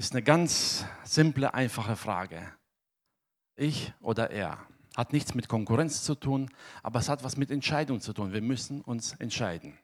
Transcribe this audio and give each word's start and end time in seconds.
Ist 0.00 0.12
eine 0.12 0.22
ganz 0.22 0.86
simple, 1.04 1.52
einfache 1.52 1.94
Frage. 1.94 2.40
Ich 3.54 3.92
oder 4.00 4.30
er. 4.30 4.66
Hat 4.96 5.12
nichts 5.12 5.34
mit 5.34 5.46
Konkurrenz 5.46 6.04
zu 6.04 6.14
tun, 6.14 6.50
aber 6.82 7.00
es 7.00 7.10
hat 7.10 7.22
was 7.22 7.36
mit 7.36 7.50
Entscheidung 7.50 8.00
zu 8.00 8.14
tun. 8.14 8.32
Wir 8.32 8.40
müssen 8.40 8.80
uns 8.80 9.12
entscheiden. 9.18 9.78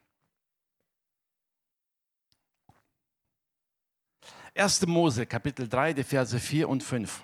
1. 4.55 4.87
Mose, 4.87 5.27
Kapitel 5.27 5.69
3, 5.69 5.93
die 5.93 6.03
Verse 6.03 6.39
4 6.39 6.67
und 6.67 6.81
5. 6.81 7.21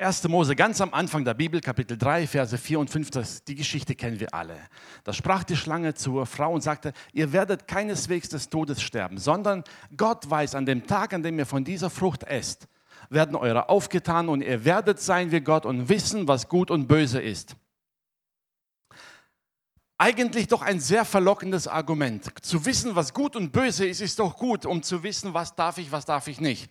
1. 0.00 0.26
Mose, 0.28 0.56
ganz 0.56 0.80
am 0.80 0.94
Anfang 0.94 1.26
der 1.26 1.34
Bibel, 1.34 1.60
Kapitel 1.60 1.98
3, 1.98 2.26
Verse 2.26 2.56
4 2.56 2.80
und 2.80 2.88
5, 2.88 3.10
das, 3.10 3.44
die 3.44 3.54
Geschichte 3.54 3.94
kennen 3.94 4.18
wir 4.18 4.32
alle. 4.32 4.56
Da 5.04 5.12
sprach 5.12 5.44
die 5.44 5.56
Schlange 5.56 5.92
zur 5.92 6.24
Frau 6.24 6.54
und 6.54 6.62
sagte, 6.62 6.94
ihr 7.12 7.34
werdet 7.34 7.68
keineswegs 7.68 8.30
des 8.30 8.48
Todes 8.48 8.80
sterben, 8.80 9.18
sondern 9.18 9.62
Gott 9.94 10.30
weiß, 10.30 10.54
an 10.54 10.64
dem 10.64 10.86
Tag, 10.86 11.12
an 11.12 11.22
dem 11.22 11.38
ihr 11.38 11.44
von 11.44 11.64
dieser 11.64 11.90
Frucht 11.90 12.24
esst, 12.24 12.66
werden 13.10 13.36
eure 13.36 13.68
aufgetan 13.68 14.30
und 14.30 14.40
ihr 14.40 14.64
werdet 14.64 15.00
sein 15.00 15.32
wie 15.32 15.42
Gott 15.42 15.66
und 15.66 15.90
wissen, 15.90 16.26
was 16.26 16.48
gut 16.48 16.70
und 16.70 16.86
böse 16.86 17.20
ist. 17.20 17.56
Eigentlich 19.98 20.48
doch 20.48 20.62
ein 20.62 20.80
sehr 20.80 21.04
verlockendes 21.04 21.68
Argument. 21.68 22.42
Zu 22.42 22.64
wissen, 22.64 22.96
was 22.96 23.12
gut 23.12 23.36
und 23.36 23.52
böse 23.52 23.84
ist, 23.84 24.00
ist 24.00 24.18
doch 24.18 24.38
gut, 24.38 24.64
um 24.64 24.82
zu 24.82 25.02
wissen, 25.02 25.34
was 25.34 25.54
darf 25.54 25.76
ich, 25.76 25.92
was 25.92 26.06
darf 26.06 26.26
ich 26.26 26.40
nicht. 26.40 26.70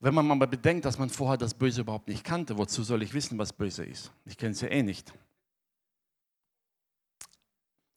Wenn 0.00 0.14
man 0.14 0.26
mal 0.26 0.46
bedenkt, 0.46 0.84
dass 0.84 0.98
man 0.98 1.10
vorher 1.10 1.36
das 1.36 1.54
Böse 1.54 1.80
überhaupt 1.80 2.08
nicht 2.08 2.22
kannte, 2.22 2.56
wozu 2.56 2.84
soll 2.84 3.02
ich 3.02 3.14
wissen, 3.14 3.38
was 3.38 3.52
böse 3.52 3.84
ist? 3.84 4.12
Ich 4.24 4.36
kenne 4.36 4.52
es 4.52 4.60
ja 4.60 4.68
eh 4.68 4.82
nicht. 4.82 5.12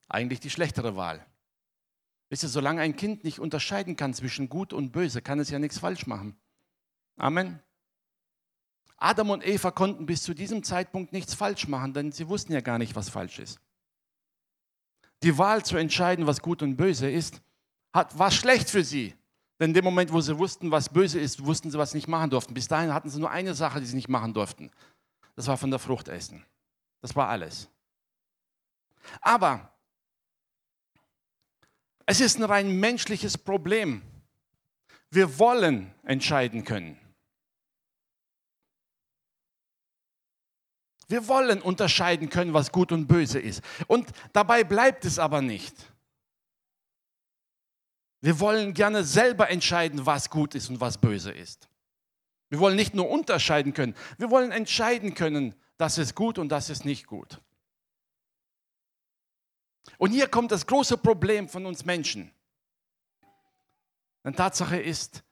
Eigentlich 0.08 0.40
die 0.40 0.50
schlechtere 0.50 0.96
Wahl. 0.96 1.24
Wisst 2.28 2.42
ihr, 2.42 2.48
solange 2.48 2.80
ein 2.80 2.96
Kind 2.96 3.24
nicht 3.24 3.38
unterscheiden 3.38 3.94
kann 3.94 4.14
zwischen 4.14 4.48
gut 4.48 4.72
und 4.72 4.90
böse, 4.90 5.22
kann 5.22 5.38
es 5.38 5.50
ja 5.50 5.58
nichts 5.58 5.78
falsch 5.78 6.06
machen. 6.06 6.36
Amen. 7.16 7.60
Adam 8.96 9.30
und 9.30 9.46
Eva 9.46 9.70
konnten 9.70 10.06
bis 10.06 10.22
zu 10.22 10.34
diesem 10.34 10.62
Zeitpunkt 10.62 11.12
nichts 11.12 11.34
falsch 11.34 11.68
machen, 11.68 11.92
denn 11.92 12.12
sie 12.12 12.28
wussten 12.28 12.52
ja 12.52 12.60
gar 12.60 12.78
nicht, 12.78 12.96
was 12.96 13.08
falsch 13.10 13.38
ist. 13.38 13.60
Die 15.22 15.38
Wahl 15.38 15.64
zu 15.64 15.76
entscheiden, 15.76 16.26
was 16.26 16.40
gut 16.40 16.62
und 16.62 16.76
böse 16.76 17.10
ist, 17.10 17.42
hat, 17.92 18.18
war 18.18 18.30
schlecht 18.30 18.70
für 18.70 18.82
sie. 18.82 19.14
Denn 19.58 19.70
in 19.70 19.74
dem 19.74 19.84
Moment, 19.84 20.12
wo 20.12 20.20
sie 20.20 20.38
wussten, 20.38 20.70
was 20.70 20.88
böse 20.88 21.20
ist, 21.20 21.44
wussten 21.44 21.70
sie, 21.70 21.78
was 21.78 21.92
sie 21.92 21.98
nicht 21.98 22.08
machen 22.08 22.30
durften. 22.30 22.54
Bis 22.54 22.68
dahin 22.68 22.92
hatten 22.92 23.10
sie 23.10 23.20
nur 23.20 23.30
eine 23.30 23.54
Sache, 23.54 23.80
die 23.80 23.86
sie 23.86 23.96
nicht 23.96 24.08
machen 24.08 24.34
durften. 24.34 24.70
Das 25.36 25.46
war 25.46 25.56
von 25.56 25.70
der 25.70 25.78
Frucht 25.78 26.08
essen. 26.08 26.44
Das 27.00 27.14
war 27.14 27.28
alles. 27.28 27.68
Aber 29.20 29.72
es 32.06 32.20
ist 32.20 32.38
ein 32.38 32.44
rein 32.44 32.78
menschliches 32.78 33.38
Problem. 33.38 34.02
Wir 35.10 35.38
wollen 35.38 35.94
entscheiden 36.04 36.64
können. 36.64 36.98
Wir 41.08 41.28
wollen 41.28 41.60
unterscheiden 41.60 42.30
können, 42.30 42.54
was 42.54 42.72
gut 42.72 42.90
und 42.90 43.06
böse 43.06 43.38
ist. 43.38 43.62
Und 43.86 44.10
dabei 44.32 44.64
bleibt 44.64 45.04
es 45.04 45.18
aber 45.18 45.42
nicht. 45.42 45.91
Wir 48.22 48.38
wollen 48.38 48.72
gerne 48.72 49.04
selber 49.04 49.50
entscheiden, 49.50 50.06
was 50.06 50.30
gut 50.30 50.54
ist 50.54 50.70
und 50.70 50.80
was 50.80 50.96
böse 50.96 51.32
ist. 51.32 51.68
Wir 52.48 52.60
wollen 52.60 52.76
nicht 52.76 52.94
nur 52.94 53.10
unterscheiden 53.10 53.74
können, 53.74 53.94
wir 54.16 54.30
wollen 54.30 54.52
entscheiden 54.52 55.14
können, 55.14 55.54
das 55.76 55.98
ist 55.98 56.14
gut 56.14 56.38
und 56.38 56.48
das 56.48 56.70
ist 56.70 56.84
nicht 56.84 57.06
gut. 57.06 57.40
Und 59.98 60.12
hier 60.12 60.28
kommt 60.28 60.52
das 60.52 60.66
große 60.66 60.98
Problem 60.98 61.48
von 61.48 61.66
uns 61.66 61.84
Menschen. 61.84 62.32
Denn 64.24 64.34
Tatsache 64.34 64.80
ist, 64.80 65.24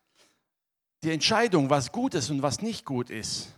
die 1.05 1.13
Entscheidung, 1.13 1.71
was 1.71 1.93
gut 1.93 2.15
ist 2.15 2.31
und 2.31 2.43
was 2.43 2.61
nicht 2.61 2.85
gut 2.85 3.09
ist, 3.09 3.55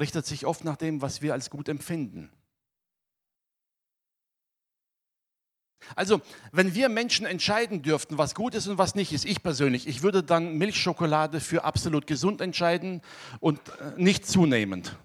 richtet 0.00 0.26
sich 0.26 0.46
oft 0.46 0.64
nach 0.64 0.76
dem, 0.76 1.00
was 1.00 1.22
wir 1.22 1.32
als 1.32 1.48
gut 1.50 1.68
empfinden. 1.68 2.32
Also, 5.96 6.20
wenn 6.52 6.74
wir 6.74 6.88
Menschen 6.88 7.26
entscheiden 7.26 7.82
dürften, 7.82 8.18
was 8.18 8.34
gut 8.34 8.54
ist 8.54 8.66
und 8.66 8.78
was 8.78 8.94
nicht 8.94 9.12
ist, 9.12 9.24
ich 9.24 9.42
persönlich, 9.42 9.86
ich 9.86 10.02
würde 10.02 10.22
dann 10.22 10.56
Milchschokolade 10.58 11.40
für 11.40 11.64
absolut 11.64 12.06
gesund 12.06 12.40
entscheiden 12.40 13.02
und 13.40 13.60
äh, 13.68 13.92
nicht 13.96 14.26
zunehmend. 14.26 14.96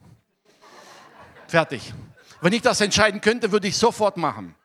Fertig. 1.47 1.93
Wenn 2.41 2.53
ich 2.53 2.61
das 2.61 2.81
entscheiden 2.81 3.21
könnte, 3.21 3.51
würde 3.51 3.67
ich 3.67 3.77
sofort 3.77 4.17
machen. 4.17 4.55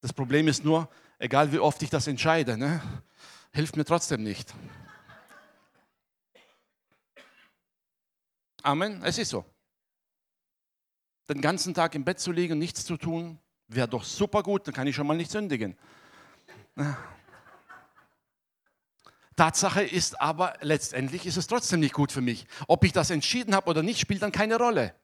Das 0.00 0.12
Problem 0.12 0.48
ist 0.48 0.64
nur, 0.64 0.88
egal 1.18 1.52
wie 1.52 1.58
oft 1.58 1.82
ich 1.82 1.90
das 1.90 2.06
entscheide, 2.06 2.56
ne, 2.56 2.80
hilft 3.52 3.76
mir 3.76 3.84
trotzdem 3.84 4.22
nicht. 4.22 4.54
Amen, 8.62 9.02
es 9.04 9.18
ist 9.18 9.30
so. 9.30 9.44
Den 11.28 11.40
ganzen 11.40 11.74
Tag 11.74 11.94
im 11.94 12.04
Bett 12.04 12.20
zu 12.20 12.30
liegen, 12.32 12.58
nichts 12.58 12.84
zu 12.84 12.96
tun, 12.96 13.38
Wäre 13.68 13.88
doch 13.88 14.04
super 14.04 14.42
gut, 14.42 14.66
dann 14.66 14.74
kann 14.74 14.86
ich 14.86 14.94
schon 14.94 15.06
mal 15.06 15.16
nicht 15.16 15.30
sündigen. 15.30 15.76
Tatsache 19.36 19.82
ist 19.82 20.20
aber, 20.20 20.54
letztendlich 20.60 21.26
ist 21.26 21.36
es 21.36 21.46
trotzdem 21.46 21.80
nicht 21.80 21.92
gut 21.92 22.10
für 22.10 22.22
mich. 22.22 22.46
Ob 22.68 22.84
ich 22.84 22.92
das 22.92 23.10
entschieden 23.10 23.54
habe 23.54 23.68
oder 23.68 23.82
nicht, 23.82 24.00
spielt 24.00 24.22
dann 24.22 24.32
keine 24.32 24.56
Rolle. 24.56 24.94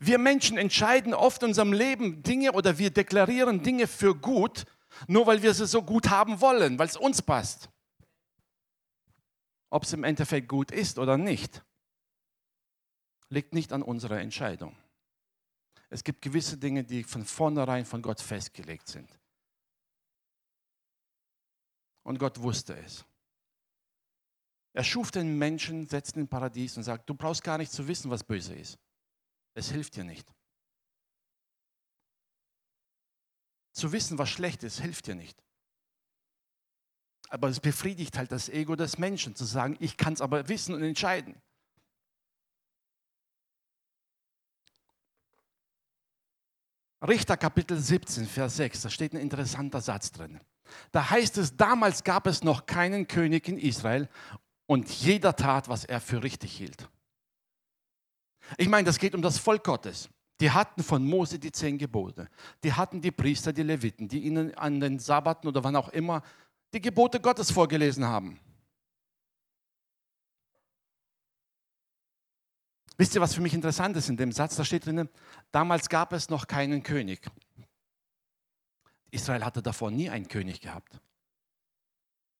Wir 0.00 0.18
Menschen 0.18 0.56
entscheiden 0.56 1.12
oft 1.12 1.42
in 1.42 1.50
unserem 1.50 1.72
Leben 1.72 2.22
Dinge 2.22 2.52
oder 2.52 2.78
wir 2.78 2.90
deklarieren 2.90 3.62
Dinge 3.62 3.86
für 3.86 4.14
gut, 4.14 4.64
nur 5.06 5.26
weil 5.26 5.42
wir 5.42 5.52
sie 5.52 5.66
so 5.66 5.82
gut 5.82 6.08
haben 6.08 6.40
wollen, 6.40 6.78
weil 6.78 6.88
es 6.88 6.96
uns 6.96 7.20
passt. 7.20 7.68
Ob 9.68 9.84
es 9.84 9.92
im 9.92 10.02
Endeffekt 10.02 10.48
gut 10.48 10.72
ist 10.72 10.98
oder 10.98 11.18
nicht, 11.18 11.62
liegt 13.28 13.52
nicht 13.52 13.72
an 13.72 13.82
unserer 13.82 14.20
Entscheidung. 14.20 14.74
Es 15.90 16.04
gibt 16.04 16.22
gewisse 16.22 16.56
Dinge, 16.56 16.84
die 16.84 17.02
von 17.02 17.24
vornherein 17.24 17.84
von 17.84 18.00
Gott 18.00 18.20
festgelegt 18.20 18.88
sind. 18.88 19.18
Und 22.04 22.18
Gott 22.18 22.40
wusste 22.40 22.76
es. 22.78 23.04
Er 24.72 24.84
schuf 24.84 25.10
den 25.10 25.36
Menschen, 25.36 25.88
setzt 25.88 26.14
ihn 26.14 26.22
im 26.22 26.28
Paradies 26.28 26.76
und 26.76 26.84
sagt, 26.84 27.10
du 27.10 27.14
brauchst 27.14 27.42
gar 27.42 27.58
nicht 27.58 27.72
zu 27.72 27.88
wissen, 27.88 28.08
was 28.08 28.22
böse 28.22 28.54
ist. 28.54 28.78
Es 29.54 29.72
hilft 29.72 29.96
dir 29.96 30.04
nicht. 30.04 30.32
Zu 33.72 33.90
wissen, 33.90 34.16
was 34.16 34.30
schlecht 34.30 34.62
ist, 34.62 34.80
hilft 34.80 35.08
dir 35.08 35.16
nicht. 35.16 35.42
Aber 37.30 37.48
es 37.48 37.58
befriedigt 37.58 38.16
halt 38.16 38.30
das 38.30 38.48
Ego 38.48 38.76
des 38.76 38.98
Menschen, 38.98 39.34
zu 39.34 39.44
sagen, 39.44 39.76
ich 39.80 39.96
kann 39.96 40.12
es 40.12 40.20
aber 40.20 40.48
wissen 40.48 40.74
und 40.74 40.82
entscheiden. 40.82 41.40
Richter 47.06 47.36
Kapitel 47.36 47.78
17, 47.78 48.26
Vers 48.26 48.56
6, 48.56 48.82
da 48.82 48.90
steht 48.90 49.14
ein 49.14 49.20
interessanter 49.20 49.80
Satz 49.80 50.12
drin. 50.12 50.38
Da 50.92 51.10
heißt 51.10 51.38
es, 51.38 51.56
damals 51.56 52.04
gab 52.04 52.26
es 52.26 52.44
noch 52.44 52.66
keinen 52.66 53.08
König 53.08 53.48
in 53.48 53.58
Israel 53.58 54.08
und 54.66 54.88
jeder 54.90 55.34
tat, 55.34 55.68
was 55.68 55.84
er 55.84 56.00
für 56.00 56.22
richtig 56.22 56.52
hielt. 56.52 56.88
Ich 58.56 58.68
meine, 58.68 58.84
das 58.84 58.98
geht 58.98 59.14
um 59.14 59.22
das 59.22 59.38
Volk 59.38 59.64
Gottes. 59.64 60.08
Die 60.40 60.50
hatten 60.50 60.82
von 60.82 61.04
Mose 61.04 61.38
die 61.38 61.52
zehn 61.52 61.78
Gebote. 61.78 62.28
Die 62.64 62.72
hatten 62.72 63.00
die 63.00 63.10
Priester, 63.10 63.52
die 63.52 63.62
Leviten, 63.62 64.08
die 64.08 64.20
ihnen 64.20 64.54
an 64.54 64.80
den 64.80 64.98
Sabbaten 64.98 65.48
oder 65.48 65.62
wann 65.64 65.76
auch 65.76 65.90
immer 65.90 66.22
die 66.72 66.80
Gebote 66.80 67.20
Gottes 67.20 67.50
vorgelesen 67.50 68.04
haben. 68.04 68.38
Wisst 73.00 73.14
ihr, 73.14 73.22
was 73.22 73.32
für 73.32 73.40
mich 73.40 73.54
interessant 73.54 73.96
ist 73.96 74.10
in 74.10 74.18
dem 74.18 74.30
Satz? 74.30 74.56
Da 74.56 74.62
steht 74.62 74.84
drinnen, 74.84 75.08
damals 75.52 75.88
gab 75.88 76.12
es 76.12 76.28
noch 76.28 76.46
keinen 76.46 76.82
König. 76.82 77.22
Israel 79.10 79.42
hatte 79.42 79.62
davor 79.62 79.90
nie 79.90 80.10
einen 80.10 80.28
König 80.28 80.60
gehabt. 80.60 81.00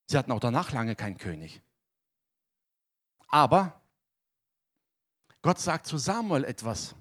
Sie 0.04 0.18
hatten 0.18 0.30
auch 0.30 0.38
danach 0.38 0.70
lange 0.72 0.96
keinen 0.96 1.16
König. 1.16 1.62
Aber 3.28 3.80
Gott 5.40 5.58
sagt 5.58 5.86
zu 5.86 5.96
Samuel 5.96 6.44
etwas 6.44 6.94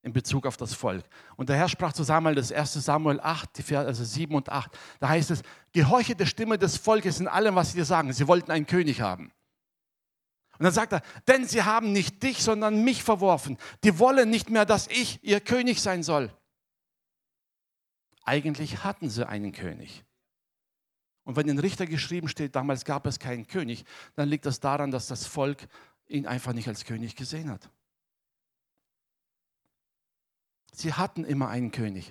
in 0.00 0.14
Bezug 0.14 0.46
auf 0.46 0.56
das 0.56 0.72
Volk. 0.72 1.04
Und 1.36 1.50
der 1.50 1.56
Herr 1.56 1.68
sprach 1.68 1.92
zu 1.92 2.02
Samuel, 2.02 2.36
das 2.36 2.50
1. 2.50 2.72
Samuel 2.72 3.20
8, 3.20 3.72
also 3.72 4.04
7 4.04 4.34
und 4.34 4.48
8. 4.48 4.70
Da 5.00 5.10
heißt 5.10 5.32
es, 5.32 5.42
gehorche 5.70 6.16
der 6.16 6.24
Stimme 6.24 6.56
des 6.56 6.78
Volkes 6.78 7.20
in 7.20 7.28
allem, 7.28 7.56
was 7.56 7.72
sie 7.72 7.76
dir 7.76 7.84
sagen. 7.84 8.10
Sie 8.14 8.26
wollten 8.26 8.50
einen 8.50 8.66
König 8.66 9.02
haben. 9.02 9.32
Und 10.58 10.64
dann 10.64 10.72
sagt 10.72 10.92
er, 10.92 11.02
denn 11.28 11.46
sie 11.46 11.62
haben 11.62 11.92
nicht 11.92 12.22
dich, 12.22 12.42
sondern 12.42 12.82
mich 12.82 13.02
verworfen. 13.02 13.58
Die 13.84 13.98
wollen 13.98 14.30
nicht 14.30 14.50
mehr, 14.50 14.64
dass 14.64 14.88
ich 14.88 15.22
ihr 15.22 15.40
König 15.40 15.80
sein 15.80 16.02
soll. 16.02 16.30
Eigentlich 18.22 18.82
hatten 18.82 19.10
sie 19.10 19.28
einen 19.28 19.52
König. 19.52 20.04
Und 21.24 21.36
wenn 21.36 21.48
in 21.48 21.58
Richter 21.58 21.86
geschrieben 21.86 22.28
steht, 22.28 22.54
damals 22.54 22.84
gab 22.84 23.06
es 23.06 23.18
keinen 23.18 23.46
König, 23.46 23.84
dann 24.14 24.28
liegt 24.28 24.46
das 24.46 24.60
daran, 24.60 24.90
dass 24.90 25.08
das 25.08 25.26
Volk 25.26 25.68
ihn 26.06 26.26
einfach 26.26 26.52
nicht 26.52 26.68
als 26.68 26.84
König 26.84 27.16
gesehen 27.16 27.50
hat. 27.50 27.68
Sie 30.72 30.92
hatten 30.92 31.24
immer 31.24 31.48
einen 31.48 31.70
König. 31.70 32.10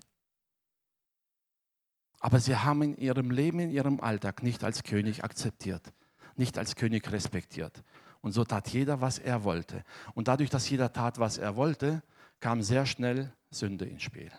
Aber 2.20 2.40
sie 2.40 2.56
haben 2.56 2.82
in 2.82 2.98
ihrem 2.98 3.30
Leben, 3.30 3.60
in 3.60 3.70
ihrem 3.70 4.00
Alltag 4.00 4.42
nicht 4.42 4.64
als 4.64 4.84
König 4.84 5.24
akzeptiert, 5.24 5.94
nicht 6.36 6.58
als 6.58 6.76
König 6.76 7.12
respektiert. 7.12 7.84
Und 8.26 8.32
so 8.32 8.44
tat 8.44 8.70
jeder, 8.70 9.02
was 9.02 9.20
er 9.20 9.44
wollte. 9.44 9.86
Und 10.16 10.28
dadurch, 10.30 10.50
dass 10.50 10.68
jeder 10.68 10.92
tat, 10.92 11.20
was 11.20 11.38
er 11.38 11.56
wollte, 11.56 12.02
kam 12.40 12.64
sehr 12.64 12.88
schnell 12.88 13.32
Sünde 13.52 13.86
ins 13.86 14.02
Spiel. 14.02 14.32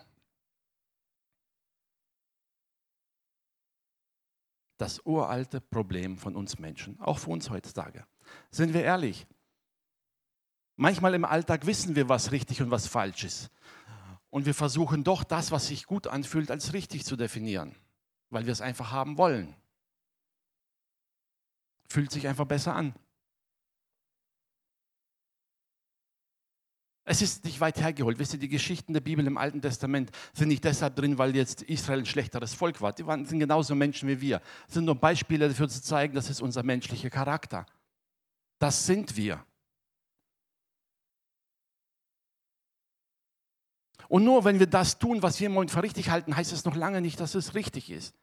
Das 4.75 4.99
uralte 5.05 5.61
Problem 5.61 6.17
von 6.17 6.35
uns 6.35 6.59
Menschen, 6.59 6.99
auch 6.99 7.17
für 7.17 7.29
uns 7.29 7.49
heutzutage. 7.49 8.05
Sind 8.51 8.73
wir 8.73 8.83
ehrlich? 8.83 9.25
Manchmal 10.75 11.13
im 11.13 11.23
Alltag 11.23 11.65
wissen 11.65 11.95
wir, 11.95 12.09
was 12.09 12.33
richtig 12.33 12.61
und 12.61 12.69
was 12.69 12.87
falsch 12.87 13.23
ist. 13.23 13.49
Und 14.29 14.45
wir 14.45 14.53
versuchen 14.53 15.05
doch 15.05 15.23
das, 15.23 15.51
was 15.51 15.67
sich 15.67 15.85
gut 15.85 16.07
anfühlt, 16.07 16.51
als 16.51 16.73
richtig 16.73 17.05
zu 17.05 17.15
definieren, 17.15 17.73
weil 18.31 18.47
wir 18.47 18.51
es 18.51 18.59
einfach 18.59 18.91
haben 18.91 19.17
wollen. 19.17 19.55
Fühlt 21.87 22.11
sich 22.11 22.27
einfach 22.27 22.45
besser 22.45 22.75
an. 22.75 22.93
Es 27.09 27.21
ist 27.21 27.45
nicht 27.45 27.61
weit 27.61 27.79
hergeholt. 27.79 28.19
Wisst 28.19 28.33
ihr, 28.33 28.39
die 28.39 28.49
Geschichten 28.49 28.91
der 28.91 28.99
Bibel 28.99 29.25
im 29.25 29.37
Alten 29.37 29.61
Testament 29.61 30.11
sind 30.33 30.49
nicht 30.49 30.65
deshalb 30.65 30.97
drin, 30.97 31.17
weil 31.17 31.33
jetzt 31.37 31.61
Israel 31.61 31.99
ein 31.99 32.05
schlechteres 32.05 32.53
Volk 32.53 32.81
war. 32.81 32.91
Die 32.91 33.07
waren, 33.07 33.25
sind 33.25 33.39
genauso 33.39 33.75
Menschen 33.75 34.09
wie 34.09 34.19
wir. 34.19 34.41
Das 34.65 34.73
sind 34.73 34.83
nur 34.83 34.95
Beispiele 34.95 35.47
dafür 35.47 35.69
zu 35.69 35.81
zeigen, 35.81 36.15
das 36.15 36.29
ist 36.29 36.41
unser 36.41 36.63
menschlicher 36.63 37.09
Charakter. 37.09 37.65
Das 38.59 38.85
sind 38.85 39.15
wir. 39.15 39.41
Und 44.09 44.25
nur 44.25 44.43
wenn 44.43 44.59
wir 44.59 44.67
das 44.67 44.99
tun, 44.99 45.23
was 45.23 45.39
wir 45.39 45.47
im 45.47 45.53
Moment 45.53 45.71
für 45.71 45.83
richtig 45.83 46.09
halten, 46.09 46.35
heißt 46.35 46.51
es 46.51 46.65
noch 46.65 46.75
lange 46.75 46.99
nicht, 46.99 47.21
dass 47.21 47.35
es 47.35 47.55
richtig 47.55 47.89
ist. 47.89 48.15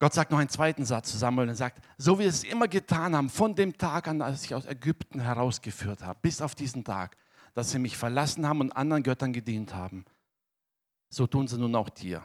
Gott 0.00 0.14
sagt 0.14 0.30
noch 0.30 0.38
einen 0.38 0.48
zweiten 0.48 0.86
Satz 0.86 1.12
zu 1.12 1.18
Samuel 1.18 1.50
und 1.50 1.54
sagt, 1.54 1.84
so 1.98 2.18
wie 2.18 2.22
wir 2.22 2.30
es 2.30 2.42
immer 2.42 2.68
getan 2.68 3.14
haben, 3.14 3.28
von 3.28 3.54
dem 3.54 3.76
Tag 3.76 4.08
an, 4.08 4.22
als 4.22 4.44
ich 4.44 4.54
aus 4.54 4.64
Ägypten 4.64 5.20
herausgeführt 5.20 6.02
habe, 6.02 6.18
bis 6.22 6.40
auf 6.40 6.54
diesen 6.54 6.84
Tag, 6.84 7.18
dass 7.52 7.70
sie 7.70 7.78
mich 7.78 7.98
verlassen 7.98 8.48
haben 8.48 8.62
und 8.62 8.72
anderen 8.72 9.02
Göttern 9.02 9.34
gedient 9.34 9.74
haben, 9.74 10.06
so 11.10 11.26
tun 11.26 11.46
sie 11.48 11.58
nun 11.58 11.74
auch 11.74 11.90
dir. 11.90 12.24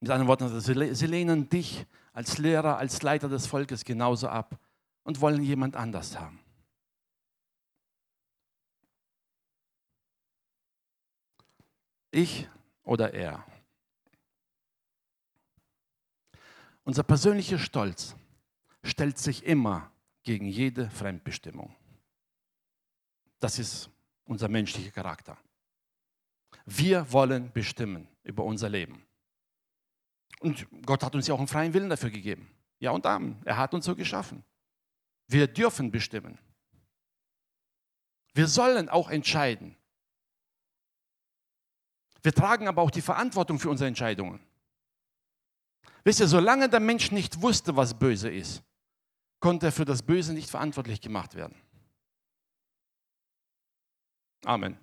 Mit 0.00 0.10
anderen 0.10 0.28
Worten, 0.28 0.60
sie 0.60 1.06
lehnen 1.06 1.48
dich 1.48 1.86
als 2.12 2.36
Lehrer, 2.36 2.76
als 2.76 3.00
Leiter 3.00 3.30
des 3.30 3.46
Volkes 3.46 3.82
genauso 3.82 4.28
ab 4.28 4.58
und 5.02 5.22
wollen 5.22 5.42
jemand 5.42 5.76
anders 5.76 6.20
haben. 6.20 6.40
Ich 12.10 12.46
oder 12.82 13.14
er. 13.14 13.46
Unser 16.84 17.02
persönlicher 17.02 17.58
Stolz 17.58 18.14
stellt 18.82 19.18
sich 19.18 19.44
immer 19.44 19.90
gegen 20.22 20.46
jede 20.46 20.90
Fremdbestimmung. 20.90 21.74
Das 23.40 23.58
ist 23.58 23.90
unser 24.24 24.48
menschlicher 24.48 24.90
Charakter. 24.90 25.36
Wir 26.66 27.10
wollen 27.12 27.52
bestimmen 27.52 28.08
über 28.22 28.44
unser 28.44 28.68
Leben. 28.68 29.04
Und 30.40 30.66
Gott 30.84 31.02
hat 31.02 31.14
uns 31.14 31.26
ja 31.26 31.34
auch 31.34 31.38
einen 31.38 31.48
freien 31.48 31.74
Willen 31.74 31.90
dafür 31.90 32.10
gegeben. 32.10 32.50
Ja 32.78 32.90
und 32.90 33.06
Amen. 33.06 33.40
Er 33.44 33.56
hat 33.56 33.72
uns 33.74 33.86
so 33.86 33.94
geschaffen. 33.94 34.44
Wir 35.26 35.46
dürfen 35.46 35.90
bestimmen. 35.90 36.38
Wir 38.34 38.46
sollen 38.46 38.88
auch 38.88 39.08
entscheiden. 39.08 39.76
Wir 42.22 42.32
tragen 42.32 42.68
aber 42.68 42.82
auch 42.82 42.90
die 42.90 43.02
Verantwortung 43.02 43.58
für 43.58 43.70
unsere 43.70 43.88
Entscheidungen. 43.88 44.40
Wisst 46.04 46.20
ihr, 46.20 46.28
solange 46.28 46.68
der 46.68 46.80
Mensch 46.80 47.10
nicht 47.10 47.40
wusste, 47.40 47.76
was 47.76 47.98
böse 47.98 48.28
ist, 48.28 48.62
konnte 49.40 49.66
er 49.66 49.72
für 49.72 49.86
das 49.86 50.02
Böse 50.02 50.34
nicht 50.34 50.50
verantwortlich 50.50 51.00
gemacht 51.00 51.34
werden. 51.34 51.56
Amen. 54.44 54.78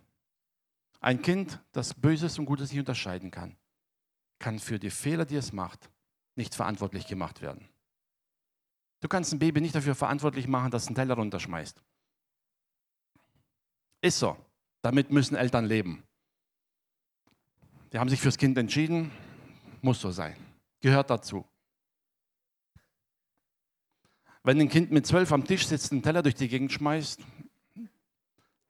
Ein 0.99 1.21
Kind, 1.21 1.59
das 1.71 1.93
Böses 1.93 2.39
und 2.39 2.45
Gutes 2.45 2.71
nicht 2.71 2.79
unterscheiden 2.79 3.29
kann, 3.29 3.55
kann 4.39 4.57
für 4.57 4.79
die 4.79 4.89
Fehler, 4.89 5.25
die 5.25 5.35
es 5.35 5.53
macht, 5.53 5.91
nicht 6.35 6.55
verantwortlich 6.55 7.05
gemacht 7.05 7.41
werden. 7.41 7.69
Du 8.99 9.07
kannst 9.07 9.31
ein 9.31 9.39
Baby 9.39 9.61
nicht 9.61 9.75
dafür 9.75 9.95
verantwortlich 9.95 10.47
machen, 10.47 10.71
dass 10.71 10.87
einen 10.87 10.95
Teller 10.95 11.15
runterschmeißt. 11.15 11.83
Ist 14.01 14.19
so. 14.19 14.37
Damit 14.83 15.11
müssen 15.11 15.35
Eltern 15.35 15.65
leben. 15.65 16.03
Die 17.93 17.99
haben 17.99 18.09
sich 18.09 18.19
fürs 18.19 18.37
Kind 18.37 18.57
entschieden, 18.57 19.11
muss 19.81 20.01
so 20.01 20.09
sein 20.09 20.35
gehört 20.81 21.09
dazu. 21.09 21.45
Wenn 24.43 24.59
ein 24.59 24.69
Kind 24.69 24.91
mit 24.91 25.05
zwölf 25.05 25.31
am 25.31 25.45
Tisch 25.45 25.67
sitzt, 25.67 25.91
einen 25.91 26.01
Teller 26.01 26.23
durch 26.23 26.35
die 26.35 26.47
Gegend 26.47 26.71
schmeißt, 26.71 27.21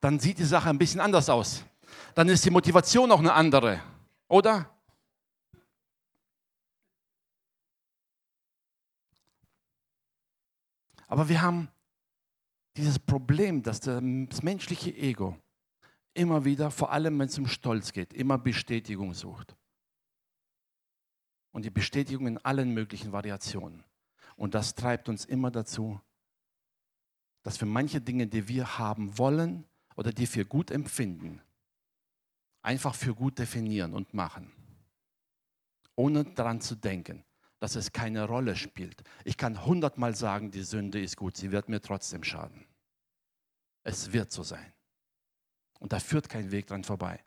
dann 0.02 0.20
sieht 0.20 0.40
die 0.40 0.44
Sache 0.44 0.70
ein 0.70 0.78
bisschen 0.78 1.00
anders 1.00 1.30
aus. 1.30 1.64
Dann 2.14 2.28
ist 2.28 2.44
die 2.44 2.50
Motivation 2.50 3.12
auch 3.12 3.20
eine 3.20 3.34
andere, 3.34 3.82
oder? 4.28 4.70
Aber 11.08 11.28
wir 11.30 11.42
haben 11.42 11.70
dieses 12.76 13.00
Problem, 13.00 13.64
dass 13.64 13.80
das 13.80 14.02
menschliche 14.44 14.96
Ego 14.96 15.38
immer 16.14 16.44
wieder, 16.44 16.72
vor 16.72 16.92
allem 16.92 17.20
wenn 17.20 17.28
es 17.28 17.38
um 17.38 17.48
Stolz 17.48 17.94
geht, 17.94 18.14
immer 18.14 18.38
Bestätigung 18.38 19.14
sucht 19.14 19.56
und 21.52 21.66
die 21.66 21.70
Bestätigung 21.70 22.28
in 22.28 22.38
allen 22.40 22.74
möglichen 22.74 23.12
Variationen. 23.12 23.84
Und 24.36 24.56
das 24.56 24.76
treibt 24.76 25.10
uns 25.10 25.26
immer 25.26 25.52
dazu, 25.52 26.00
dass 27.44 27.60
wir 27.60 27.68
manche 27.68 28.02
Dinge, 28.02 28.28
die 28.28 28.48
wir 28.48 28.78
haben 28.78 29.18
wollen 29.18 29.66
oder 29.96 30.12
die 30.12 30.34
wir 30.34 30.46
gut 30.46 30.72
empfinden, 30.72 31.42
einfach 32.62 32.96
für 32.96 33.16
gut 33.16 33.40
definieren 33.40 33.94
und 33.94 34.14
machen, 34.14 34.52
ohne 35.96 36.24
daran 36.24 36.62
zu 36.62 36.76
denken, 36.76 37.24
dass 37.60 37.76
es 37.76 37.92
keine 37.92 38.26
Rolle 38.26 38.56
spielt. 38.56 39.04
Ich 39.24 39.38
kann 39.38 39.66
hundertmal 39.66 40.16
sagen, 40.16 40.52
die 40.52 40.64
Sünde 40.64 41.02
ist 41.02 41.18
gut, 41.18 41.38
sie 41.38 41.52
wird 41.52 41.70
mir 41.70 41.82
trotzdem 41.82 42.24
schaden. 42.24 42.66
Es 43.84 44.14
wird 44.14 44.32
so 44.32 44.44
sein. 44.44 44.74
Und 45.80 45.94
da 45.94 46.00
führt 46.00 46.30
kein 46.30 46.52
Weg 46.52 46.68
dran 46.68 46.84
vorbei. 46.84 47.24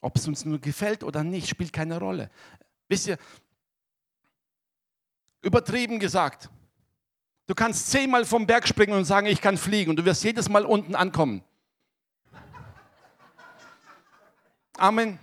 Ob 0.00 0.16
es 0.16 0.26
uns 0.26 0.44
nur 0.44 0.58
gefällt 0.58 1.04
oder 1.04 1.22
nicht, 1.22 1.48
spielt 1.48 1.72
keine 1.72 1.98
Rolle. 1.98 2.30
Wisst 2.88 3.06
ihr, 3.06 3.18
übertrieben 5.42 5.98
gesagt, 5.98 6.48
du 7.46 7.54
kannst 7.54 7.90
zehnmal 7.90 8.24
vom 8.24 8.46
Berg 8.46 8.66
springen 8.66 8.94
und 8.94 9.04
sagen, 9.04 9.26
ich 9.26 9.40
kann 9.40 9.56
fliegen 9.56 9.90
und 9.90 9.96
du 9.96 10.04
wirst 10.04 10.24
jedes 10.24 10.48
Mal 10.48 10.64
unten 10.64 10.94
ankommen. 10.94 11.42
Amen. 14.76 15.18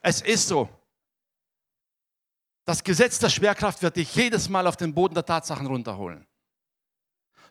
Es 0.00 0.20
ist 0.20 0.46
so. 0.46 0.68
Das 2.64 2.82
Gesetz 2.82 3.18
der 3.18 3.28
Schwerkraft 3.28 3.82
wird 3.82 3.96
dich 3.96 4.14
jedes 4.14 4.48
Mal 4.48 4.66
auf 4.66 4.76
den 4.76 4.94
Boden 4.94 5.14
der 5.14 5.26
Tatsachen 5.26 5.66
runterholen. 5.66 6.26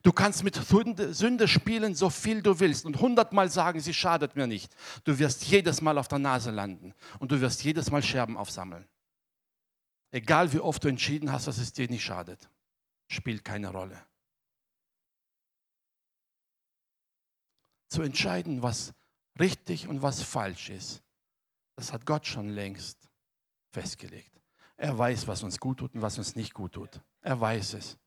Du 0.04 0.12
kannst 0.12 0.44
mit 0.44 0.56
Sünde 0.56 1.48
spielen, 1.48 1.96
so 1.96 2.10
viel 2.10 2.42
du 2.42 2.60
willst 2.60 2.86
und 2.86 3.00
hundertmal 3.00 3.50
sagen, 3.50 3.80
sie 3.80 3.94
schadet 3.94 4.36
mir 4.36 4.48
nicht. 4.48 4.76
Du 5.06 5.18
wirst 5.18 5.46
jedes 5.46 5.82
Mal 5.82 5.98
auf 5.98 6.10
der 6.10 6.20
Nase 6.20 6.52
landen 6.52 6.94
und 7.20 7.32
du 7.32 7.40
wirst 7.40 7.64
jedes 7.64 7.90
Mal 7.90 8.04
Scherben 8.04 8.36
aufsammeln. 8.36 8.86
Egal 10.12 10.52
wie 10.52 10.60
oft 10.60 10.84
du 10.84 10.90
entschieden 10.90 11.32
hast, 11.32 11.48
dass 11.48 11.58
es 11.58 11.72
dir 11.72 11.90
nicht 11.90 12.04
schadet, 12.04 12.50
spielt 13.08 13.46
keine 13.46 13.70
Rolle. 13.70 14.06
Zu 17.88 18.02
entscheiden, 18.02 18.62
was 18.62 18.94
richtig 19.40 19.88
und 19.88 20.02
was 20.02 20.22
falsch 20.22 20.70
ist, 20.70 21.02
das 21.78 21.94
hat 21.94 22.06
Gott 22.06 22.28
schon 22.28 22.50
längst 22.50 23.10
festgelegt. 23.72 24.38
Er 24.76 24.98
weiß, 24.98 25.28
was 25.28 25.44
uns 25.44 25.60
gut 25.60 25.80
tut 25.80 25.96
und 25.96 26.02
was 26.02 26.18
uns 26.18 26.36
nicht 26.36 26.54
gut 26.54 26.74
tut. 26.74 27.02
Er 27.22 27.40
weiß 27.40 27.76
es 27.76 27.98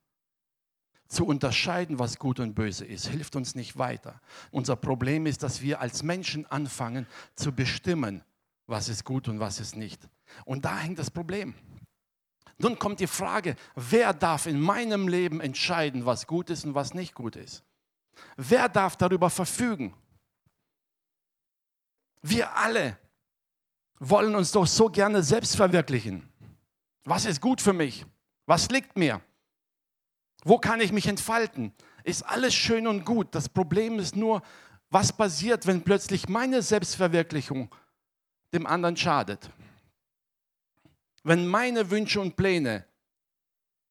zu 1.08 1.26
unterscheiden, 1.26 1.98
was 1.98 2.18
gut 2.18 2.40
und 2.40 2.54
böse 2.54 2.84
ist, 2.84 3.06
hilft 3.06 3.36
uns 3.36 3.54
nicht 3.54 3.78
weiter. 3.78 4.20
Unser 4.50 4.76
Problem 4.76 5.26
ist, 5.26 5.42
dass 5.42 5.62
wir 5.62 5.80
als 5.80 6.02
Menschen 6.02 6.46
anfangen 6.46 7.06
zu 7.34 7.52
bestimmen, 7.52 8.22
was 8.66 8.88
ist 8.88 9.04
gut 9.04 9.28
und 9.28 9.40
was 9.40 9.60
ist 9.60 9.76
nicht. 9.76 10.08
Und 10.44 10.64
da 10.64 10.78
hängt 10.78 10.98
das 10.98 11.10
Problem. 11.10 11.54
Nun 12.58 12.78
kommt 12.78 13.00
die 13.00 13.06
Frage, 13.06 13.54
wer 13.74 14.14
darf 14.14 14.46
in 14.46 14.60
meinem 14.60 15.08
Leben 15.08 15.40
entscheiden, 15.40 16.06
was 16.06 16.26
gut 16.26 16.50
ist 16.50 16.64
und 16.64 16.74
was 16.74 16.94
nicht 16.94 17.14
gut 17.14 17.36
ist? 17.36 17.62
Wer 18.36 18.68
darf 18.68 18.96
darüber 18.96 19.28
verfügen? 19.28 19.94
Wir 22.22 22.56
alle 22.56 22.98
wollen 23.98 24.34
uns 24.34 24.52
doch 24.52 24.66
so 24.66 24.88
gerne 24.88 25.22
selbst 25.22 25.54
verwirklichen. 25.54 26.28
Was 27.04 27.24
ist 27.24 27.40
gut 27.40 27.60
für 27.60 27.72
mich? 27.72 28.04
Was 28.46 28.70
liegt 28.70 28.96
mir? 28.96 29.20
Wo 30.46 30.58
kann 30.58 30.80
ich 30.80 30.92
mich 30.92 31.08
entfalten? 31.08 31.72
Ist 32.04 32.22
alles 32.22 32.54
schön 32.54 32.86
und 32.86 33.04
gut. 33.04 33.34
Das 33.34 33.48
Problem 33.48 33.98
ist 33.98 34.14
nur, 34.14 34.42
was 34.90 35.12
passiert, 35.12 35.66
wenn 35.66 35.82
plötzlich 35.82 36.28
meine 36.28 36.62
Selbstverwirklichung 36.62 37.74
dem 38.54 38.64
anderen 38.64 38.96
schadet? 38.96 39.50
Wenn 41.24 41.48
meine 41.48 41.90
Wünsche 41.90 42.20
und 42.20 42.36
Pläne 42.36 42.84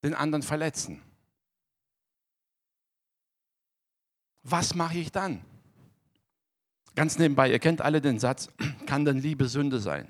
den 0.02 0.14
anderen 0.14 0.42
verletzen? 0.42 1.02
Was 4.42 4.74
mache 4.74 4.96
ich 4.96 5.12
dann? 5.12 5.44
Ganz 6.94 7.18
nebenbei, 7.18 7.50
ihr 7.50 7.58
kennt 7.58 7.82
alle 7.82 8.00
den 8.00 8.18
Satz, 8.18 8.48
kann 8.86 9.04
denn 9.04 9.18
Liebe 9.18 9.46
Sünde 9.46 9.78
sein? 9.78 10.08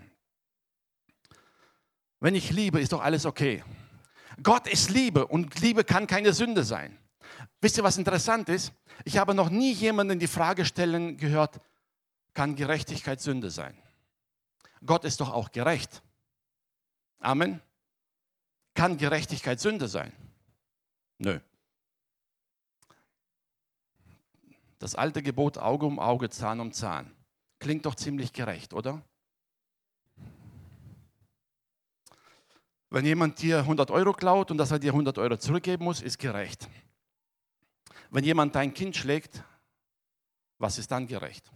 Wenn 2.21 2.37
ich 2.37 2.53
liebe, 2.53 2.81
ist 2.81 2.93
doch 2.93 3.03
alles 3.03 3.27
okay. 3.27 3.65
Gott 4.43 4.67
ist 4.67 4.91
Liebe 4.91 5.27
und 5.27 5.61
Liebe 5.61 5.85
kann 5.85 6.07
keine 6.07 6.33
Sünde 6.33 6.65
sein. 6.65 6.99
Wisst 7.61 7.79
ihr, 7.79 7.85
was 7.85 7.99
interessant 7.99 8.49
ist? 8.49 8.73
Ich 9.05 9.19
habe 9.19 9.35
noch 9.35 9.51
nie 9.51 9.73
jemanden 9.73 10.19
die 10.19 10.27
Frage 10.27 10.65
stellen 10.65 11.17
gehört, 11.17 11.61
kann 12.35 12.55
Gerechtigkeit 12.55 13.21
Sünde 13.21 13.51
sein? 13.51 13.77
Gott 14.85 15.05
ist 15.05 15.21
doch 15.21 15.33
auch 15.33 15.51
gerecht. 15.53 16.03
Amen. 17.19 17.61
Kann 18.75 18.99
Gerechtigkeit 18.99 19.59
Sünde 19.59 19.89
sein? 19.89 20.13
Nö. 21.19 21.41
Das 24.79 24.95
alte 24.95 25.23
Gebot 25.23 25.57
Auge 25.57 25.87
um 25.87 25.99
Auge, 25.99 26.29
Zahn 26.29 26.61
um 26.61 26.73
Zahn. 26.73 27.11
Klingt 27.59 27.87
doch 27.87 27.95
ziemlich 27.95 28.35
gerecht, 28.35 28.75
oder? 28.75 29.03
Wenn 32.97 33.05
jemand 33.05 33.43
dir 33.43 33.59
100 33.59 33.91
Euro 33.91 34.15
klaut 34.15 34.51
und 34.51 34.57
dass 34.57 34.71
er 34.71 34.79
dir 34.79 34.93
100 34.93 35.19
Euro 35.19 35.37
zurückgeben 35.37 35.85
muss, 35.85 36.01
ist 36.01 36.19
gerecht. 36.19 36.67
Wenn 38.09 38.25
jemand 38.25 38.55
dein 38.55 38.73
Kind 38.73 38.97
schlägt, 38.97 39.45
was 40.57 40.79
ist 40.79 40.91
dann 40.91 41.07
gerecht? 41.07 41.53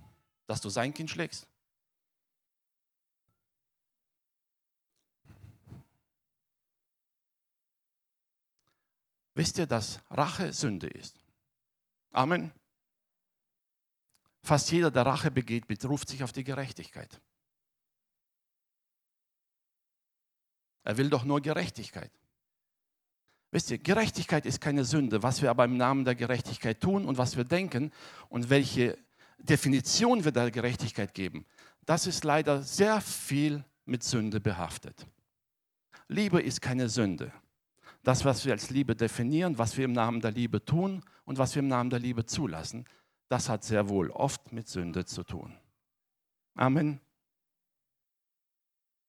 Dass 0.47 0.61
du 0.61 0.69
sein 0.69 0.93
Kind 0.93 1.09
schlägst? 1.09 1.49
Wisst 9.33 9.57
ihr, 9.57 9.67
dass 9.67 9.99
Rache 10.11 10.53
Sünde 10.53 10.89
ist? 10.89 11.19
Amen. 12.11 12.53
Fast 14.43 14.71
jeder, 14.71 14.91
der 14.91 15.07
Rache 15.07 15.31
begeht, 15.31 15.67
beruft 15.67 16.11
sich 16.11 16.23
auf 16.23 16.33
die 16.33 16.45
Gerechtigkeit. 16.45 17.19
Er 20.85 20.97
will 20.97 21.11
doch 21.11 21.25
nur 21.25 21.41
Gerechtigkeit. 21.41 22.11
Wisst 23.53 23.71
ihr, 23.71 23.79
Gerechtigkeit 23.79 24.47
ist 24.47 24.61
keine 24.61 24.85
Sünde. 24.85 25.23
Was 25.23 25.43
wir 25.43 25.51
aber 25.51 25.65
im 25.65 25.77
Namen 25.77 26.05
der 26.05 26.15
Gerechtigkeit 26.15 26.81
tun 26.81 27.05
und 27.05 27.19
was 27.19 27.37
wir 27.37 27.45
denken 27.45 27.91
und 28.29 28.49
welche 28.49 28.97
Definition 29.39 30.25
wir 30.25 30.33
der 30.33 30.51
Gerechtigkeit 30.51 31.15
geben, 31.15 31.45
das 31.85 32.07
ist 32.07 32.25
leider 32.25 32.63
sehr 32.63 33.01
viel 33.01 33.65
mit 33.85 34.05
Sünde 34.05 34.41
behaftet. 34.41 35.07
Liebe 36.09 36.41
ist 36.41 36.61
keine 36.61 36.89
Sünde. 36.89 37.33
Das, 38.03 38.25
was 38.25 38.45
wir 38.45 38.53
als 38.53 38.71
Liebe 38.71 38.97
definieren, 38.97 39.59
was 39.59 39.77
wir 39.77 39.85
im 39.85 39.93
Namen 39.93 40.21
der 40.21 40.31
Liebe 40.31 40.65
tun 40.65 41.03
und 41.25 41.39
was 41.39 41.55
wir 41.55 41.61
im 41.61 41.69
Namen 41.69 41.91
der 41.91 41.99
Liebe 41.99 42.25
zulassen, 42.25 42.87
das 43.29 43.49
hat 43.49 43.65
sehr 43.65 43.89
wohl 43.89 44.11
oft 44.11 44.53
mit 44.53 44.69
Sünde 44.69 45.05
zu 45.05 45.23
tun. 45.23 45.55
Amen. 46.55 47.01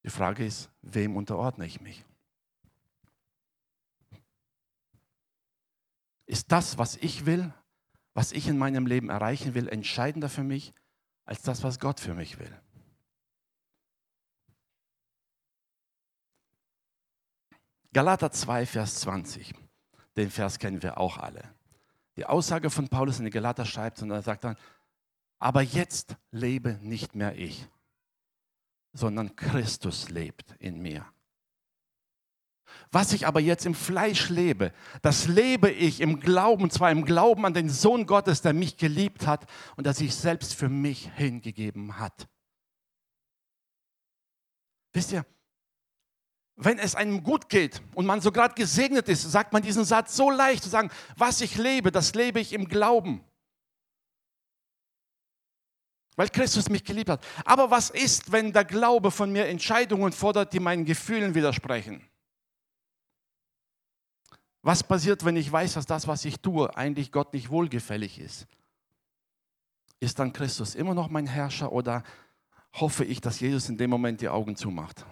Die 0.03 0.09
Frage 0.09 0.45
ist, 0.45 0.69
wem 0.81 1.15
unterordne 1.15 1.65
ich 1.65 1.81
mich? 1.81 2.03
Ist 6.25 6.51
das, 6.51 6.77
was 6.77 6.95
ich 6.95 7.25
will, 7.25 7.53
was 8.13 8.31
ich 8.31 8.47
in 8.47 8.57
meinem 8.57 8.85
Leben 8.85 9.09
erreichen 9.09 9.53
will, 9.53 9.67
entscheidender 9.67 10.29
für 10.29 10.43
mich 10.43 10.73
als 11.25 11.41
das, 11.41 11.63
was 11.63 11.79
Gott 11.79 11.99
für 11.99 12.13
mich 12.13 12.39
will? 12.39 12.51
Galater 17.93 18.31
2, 18.31 18.65
Vers 18.65 18.95
20. 19.01 19.53
Den 20.15 20.31
Vers 20.31 20.59
kennen 20.59 20.81
wir 20.81 20.97
auch 20.97 21.17
alle. 21.17 21.43
Die 22.15 22.25
Aussage 22.25 22.69
von 22.69 22.87
Paulus 22.87 23.19
in 23.19 23.25
den 23.25 23.33
Galater 23.33 23.65
schreibt 23.65 24.01
und 24.01 24.11
er 24.11 24.21
sagt 24.21 24.43
dann, 24.43 24.55
aber 25.39 25.61
jetzt 25.61 26.15
lebe 26.31 26.79
nicht 26.81 27.15
mehr 27.15 27.35
ich, 27.37 27.67
sondern 28.93 29.35
Christus 29.35 30.09
lebt 30.09 30.55
in 30.59 30.81
mir. 30.81 31.05
Was 32.91 33.13
ich 33.13 33.27
aber 33.27 33.39
jetzt 33.39 33.65
im 33.65 33.75
Fleisch 33.75 34.29
lebe, 34.29 34.73
das 35.01 35.27
lebe 35.27 35.69
ich 35.69 36.01
im 36.01 36.19
Glauben, 36.19 36.69
zwar 36.69 36.91
im 36.91 37.05
Glauben 37.05 37.45
an 37.45 37.53
den 37.53 37.69
Sohn 37.69 38.05
Gottes, 38.05 38.41
der 38.41 38.53
mich 38.53 38.77
geliebt 38.77 39.27
hat 39.27 39.45
und 39.75 39.85
der 39.85 39.93
sich 39.93 40.15
selbst 40.15 40.55
für 40.55 40.69
mich 40.69 41.09
hingegeben 41.15 41.99
hat. 41.99 42.27
Wisst 44.93 45.11
ihr, 45.13 45.25
wenn 46.57 46.79
es 46.79 46.95
einem 46.95 47.23
gut 47.23 47.49
geht 47.49 47.81
und 47.95 48.05
man 48.05 48.21
so 48.21 48.31
gerade 48.31 48.55
gesegnet 48.55 49.07
ist, 49.09 49.23
sagt 49.23 49.53
man 49.53 49.63
diesen 49.63 49.85
Satz 49.85 50.15
so 50.15 50.29
leicht 50.29 50.63
zu 50.63 50.69
sagen, 50.69 50.91
was 51.15 51.41
ich 51.41 51.57
lebe, 51.57 51.91
das 51.91 52.13
lebe 52.13 52.39
ich 52.39 52.53
im 52.53 52.67
Glauben. 52.67 53.23
Weil 56.15 56.29
Christus 56.29 56.69
mich 56.69 56.83
geliebt 56.83 57.09
hat. 57.09 57.25
Aber 57.45 57.71
was 57.71 57.89
ist, 57.89 58.31
wenn 58.31 58.51
der 58.51 58.65
Glaube 58.65 59.11
von 59.11 59.31
mir 59.31 59.47
Entscheidungen 59.47 60.11
fordert, 60.11 60.53
die 60.53 60.59
meinen 60.59 60.85
Gefühlen 60.85 61.35
widersprechen? 61.35 62.05
Was 64.61 64.83
passiert, 64.83 65.25
wenn 65.25 65.37
ich 65.37 65.51
weiß, 65.51 65.73
dass 65.73 65.85
das, 65.85 66.07
was 66.07 66.25
ich 66.25 66.39
tue, 66.39 66.75
eigentlich 66.75 67.11
Gott 67.11 67.33
nicht 67.33 67.49
wohlgefällig 67.49 68.19
ist? 68.19 68.45
Ist 69.99 70.19
dann 70.19 70.33
Christus 70.33 70.75
immer 70.75 70.93
noch 70.93 71.09
mein 71.09 71.27
Herrscher 71.27 71.71
oder 71.71 72.03
hoffe 72.73 73.05
ich, 73.05 73.21
dass 73.21 73.39
Jesus 73.39 73.69
in 73.69 73.77
dem 73.77 73.89
Moment 73.89 74.21
die 74.21 74.29
Augen 74.29 74.55
zumacht? 74.55 75.05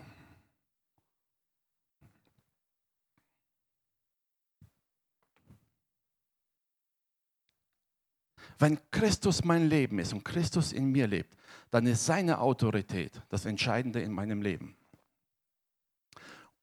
Wenn 8.59 8.77
Christus 8.91 9.45
mein 9.45 9.69
Leben 9.69 9.99
ist 9.99 10.11
und 10.11 10.25
Christus 10.25 10.73
in 10.73 10.91
mir 10.91 11.07
lebt, 11.07 11.33
dann 11.71 11.87
ist 11.87 12.05
seine 12.05 12.39
Autorität 12.39 13.21
das 13.29 13.45
Entscheidende 13.45 14.01
in 14.01 14.11
meinem 14.11 14.41
Leben. 14.41 14.75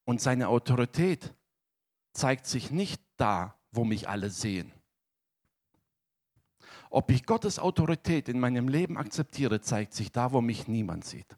Und 0.04 0.20
seine 0.20 0.48
Autorität 0.48 1.34
zeigt 2.12 2.46
sich 2.46 2.70
nicht 2.70 3.02
da, 3.16 3.56
wo 3.72 3.84
mich 3.84 4.08
alle 4.08 4.28
sehen. 4.28 4.72
Ob 6.90 7.10
ich 7.10 7.24
Gottes 7.24 7.58
Autorität 7.58 8.28
in 8.28 8.38
meinem 8.38 8.68
Leben 8.68 8.98
akzeptiere, 8.98 9.60
zeigt 9.62 9.94
sich 9.94 10.12
da, 10.12 10.32
wo 10.32 10.40
mich 10.40 10.68
niemand 10.68 11.04
sieht. 11.04 11.36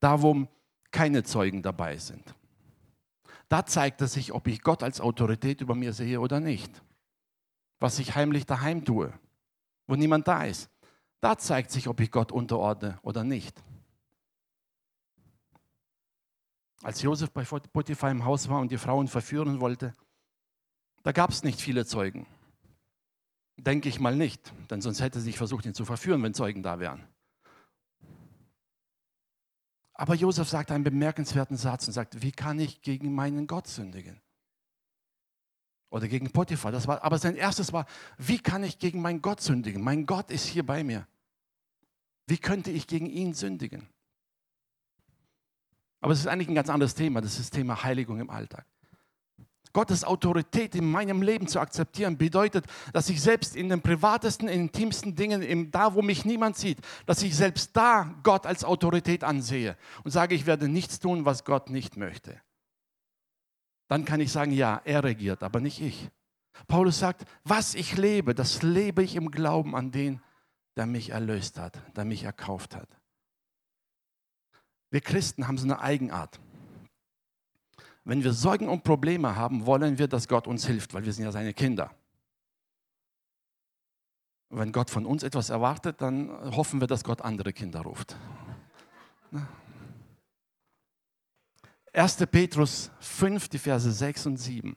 Da, 0.00 0.22
wo 0.22 0.48
keine 0.90 1.22
Zeugen 1.22 1.62
dabei 1.62 1.96
sind. 1.96 2.34
Da 3.50 3.66
zeigt 3.66 4.00
es 4.00 4.12
sich, 4.12 4.32
ob 4.32 4.46
ich 4.46 4.62
Gott 4.62 4.84
als 4.84 5.00
Autorität 5.00 5.60
über 5.60 5.74
mir 5.74 5.92
sehe 5.92 6.20
oder 6.20 6.38
nicht. 6.38 6.70
Was 7.80 7.98
ich 7.98 8.14
heimlich 8.14 8.46
daheim 8.46 8.84
tue, 8.84 9.12
wo 9.88 9.96
niemand 9.96 10.28
da 10.28 10.44
ist. 10.44 10.70
Da 11.20 11.36
zeigt 11.36 11.72
sich, 11.72 11.88
ob 11.88 11.98
ich 11.98 12.12
Gott 12.12 12.30
unterordne 12.30 13.00
oder 13.02 13.24
nicht. 13.24 13.60
Als 16.82 17.02
Josef 17.02 17.32
bei 17.32 17.44
Potiphar 17.44 18.12
im 18.12 18.24
Haus 18.24 18.48
war 18.48 18.60
und 18.60 18.70
die 18.70 18.78
Frauen 18.78 19.08
verführen 19.08 19.60
wollte, 19.60 19.94
da 21.02 21.10
gab 21.10 21.30
es 21.30 21.42
nicht 21.42 21.60
viele 21.60 21.84
Zeugen. 21.84 22.26
Denke 23.56 23.88
ich 23.88 23.98
mal 23.98 24.14
nicht, 24.14 24.52
denn 24.70 24.80
sonst 24.80 25.00
hätte 25.00 25.18
er 25.18 25.22
sich 25.22 25.36
versucht, 25.36 25.66
ihn 25.66 25.74
zu 25.74 25.84
verführen, 25.84 26.22
wenn 26.22 26.34
Zeugen 26.34 26.62
da 26.62 26.78
wären. 26.78 27.04
Aber 30.00 30.14
Josef 30.14 30.48
sagt 30.48 30.70
einen 30.70 30.82
bemerkenswerten 30.82 31.58
Satz 31.58 31.86
und 31.86 31.92
sagt, 31.92 32.22
wie 32.22 32.32
kann 32.32 32.58
ich 32.58 32.80
gegen 32.80 33.14
meinen 33.14 33.46
Gott 33.46 33.66
sündigen? 33.66 34.18
Oder 35.90 36.08
gegen 36.08 36.30
Potiphar. 36.30 36.72
Das 36.72 36.88
war, 36.88 37.04
aber 37.04 37.18
sein 37.18 37.36
erstes 37.36 37.74
war, 37.74 37.84
wie 38.16 38.38
kann 38.38 38.64
ich 38.64 38.78
gegen 38.78 39.02
meinen 39.02 39.20
Gott 39.20 39.42
sündigen? 39.42 39.82
Mein 39.84 40.06
Gott 40.06 40.30
ist 40.30 40.46
hier 40.46 40.64
bei 40.64 40.84
mir. 40.84 41.06
Wie 42.26 42.38
könnte 42.38 42.70
ich 42.70 42.86
gegen 42.86 43.10
ihn 43.10 43.34
sündigen? 43.34 43.90
Aber 46.00 46.14
es 46.14 46.20
ist 46.20 46.28
eigentlich 46.28 46.48
ein 46.48 46.54
ganz 46.54 46.70
anderes 46.70 46.94
Thema. 46.94 47.20
Das 47.20 47.32
ist 47.32 47.40
das 47.40 47.50
Thema 47.50 47.84
Heiligung 47.84 48.20
im 48.20 48.30
Alltag. 48.30 48.64
Gottes 49.72 50.04
Autorität 50.04 50.74
in 50.74 50.90
meinem 50.90 51.22
Leben 51.22 51.46
zu 51.46 51.60
akzeptieren, 51.60 52.18
bedeutet, 52.18 52.66
dass 52.92 53.08
ich 53.08 53.20
selbst 53.20 53.54
in 53.54 53.68
den 53.68 53.82
privatesten, 53.82 54.48
intimsten 54.48 55.14
Dingen, 55.14 55.70
da 55.70 55.94
wo 55.94 56.02
mich 56.02 56.24
niemand 56.24 56.56
sieht, 56.56 56.78
dass 57.06 57.22
ich 57.22 57.36
selbst 57.36 57.76
da 57.76 58.14
Gott 58.22 58.46
als 58.46 58.64
Autorität 58.64 59.22
ansehe 59.22 59.76
und 60.02 60.10
sage, 60.10 60.34
ich 60.34 60.46
werde 60.46 60.68
nichts 60.68 60.98
tun, 60.98 61.24
was 61.24 61.44
Gott 61.44 61.70
nicht 61.70 61.96
möchte. 61.96 62.40
Dann 63.88 64.04
kann 64.04 64.20
ich 64.20 64.32
sagen, 64.32 64.52
ja, 64.52 64.80
er 64.84 65.04
regiert, 65.04 65.42
aber 65.42 65.60
nicht 65.60 65.80
ich. 65.80 66.10
Paulus 66.66 66.98
sagt, 66.98 67.24
was 67.44 67.74
ich 67.74 67.96
lebe, 67.96 68.34
das 68.34 68.62
lebe 68.62 69.02
ich 69.02 69.16
im 69.16 69.30
Glauben 69.30 69.74
an 69.74 69.90
den, 69.90 70.20
der 70.76 70.86
mich 70.86 71.10
erlöst 71.10 71.58
hat, 71.58 71.78
der 71.96 72.04
mich 72.04 72.24
erkauft 72.24 72.76
hat. 72.76 72.88
Wir 74.90 75.00
Christen 75.00 75.46
haben 75.46 75.58
so 75.58 75.64
eine 75.64 75.80
Eigenart. 75.80 76.40
Wenn 78.04 78.24
wir 78.24 78.32
Sorgen 78.32 78.68
und 78.68 78.82
Probleme 78.82 79.36
haben, 79.36 79.66
wollen 79.66 79.98
wir, 79.98 80.08
dass 80.08 80.26
Gott 80.26 80.46
uns 80.46 80.66
hilft, 80.66 80.94
weil 80.94 81.04
wir 81.04 81.12
sind 81.12 81.24
ja 81.24 81.32
seine 81.32 81.54
Kinder. 81.54 81.94
Wenn 84.48 84.72
Gott 84.72 84.90
von 84.90 85.06
uns 85.06 85.22
etwas 85.22 85.50
erwartet, 85.50 86.00
dann 86.00 86.30
hoffen 86.56 86.80
wir, 86.80 86.88
dass 86.88 87.04
Gott 87.04 87.22
andere 87.22 87.52
Kinder 87.52 87.82
ruft. 87.82 88.16
1. 91.92 92.16
Petrus 92.30 92.90
5, 93.00 93.48
die 93.48 93.58
Verse 93.58 93.90
6 93.90 94.26
und 94.26 94.36
7. 94.38 94.76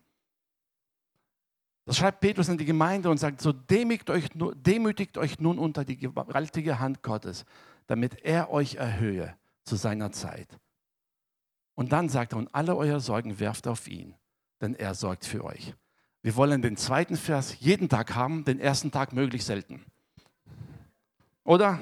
Das 1.86 1.98
schreibt 1.98 2.22
Petrus 2.22 2.48
in 2.48 2.58
die 2.58 2.66
Gemeinde 2.66 3.10
und 3.10 3.18
sagt, 3.18 3.42
so 3.42 3.52
demütigt 3.52 4.10
euch, 4.10 4.30
demütigt 4.34 5.18
euch 5.18 5.40
nun 5.40 5.60
unter 5.60 5.84
die 5.84 5.98
gewaltige 5.98 6.80
Hand 6.80 7.04
Gottes, 7.04 7.46
damit 7.88 8.24
er 8.24 8.50
euch 8.52 8.76
erhöhe 8.76 9.36
zu 9.66 9.76
seiner 9.76 10.12
Zeit. 10.12 10.48
Und 11.76 11.92
dann 11.92 12.10
sagt 12.10 12.34
er, 12.34 12.38
und 12.38 12.54
alle 12.54 12.76
eure 12.76 13.00
Sorgen 13.00 13.40
werft 13.40 13.68
auf 13.68 13.88
ihn, 13.88 14.16
denn 14.62 14.76
er 14.76 14.94
sorgt 14.94 15.26
für 15.26 15.44
euch. 15.44 15.74
Wir 16.22 16.36
wollen 16.36 16.62
den 16.62 16.78
zweiten 16.78 17.18
Vers 17.18 17.60
jeden 17.60 17.90
Tag 17.90 18.16
haben, 18.16 18.46
den 18.46 18.60
ersten 18.60 18.92
Tag 18.92 19.12
möglichst 19.12 19.48
selten. 19.48 19.84
Oder? 21.44 21.80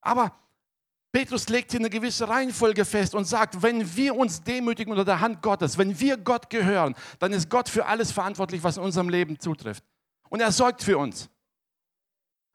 Aber 0.00 0.32
Petrus 1.12 1.48
legt 1.48 1.70
hier 1.70 1.80
eine 1.80 1.90
gewisse 1.90 2.28
Reihenfolge 2.28 2.84
fest 2.84 3.14
und 3.14 3.24
sagt, 3.24 3.62
wenn 3.62 3.94
wir 3.94 4.16
uns 4.16 4.42
demütigen 4.42 4.90
unter 4.92 5.04
der 5.04 5.20
Hand 5.20 5.42
Gottes, 5.42 5.78
wenn 5.78 5.98
wir 6.00 6.16
Gott 6.16 6.50
gehören, 6.50 6.94
dann 7.18 7.32
ist 7.32 7.48
Gott 7.48 7.68
für 7.68 7.86
alles 7.86 8.10
verantwortlich, 8.10 8.64
was 8.64 8.78
in 8.78 8.82
unserem 8.82 9.08
Leben 9.08 9.38
zutrifft. 9.38 9.84
Und 10.28 10.40
er 10.40 10.50
sorgt 10.50 10.82
für 10.82 10.98
uns. 10.98 11.28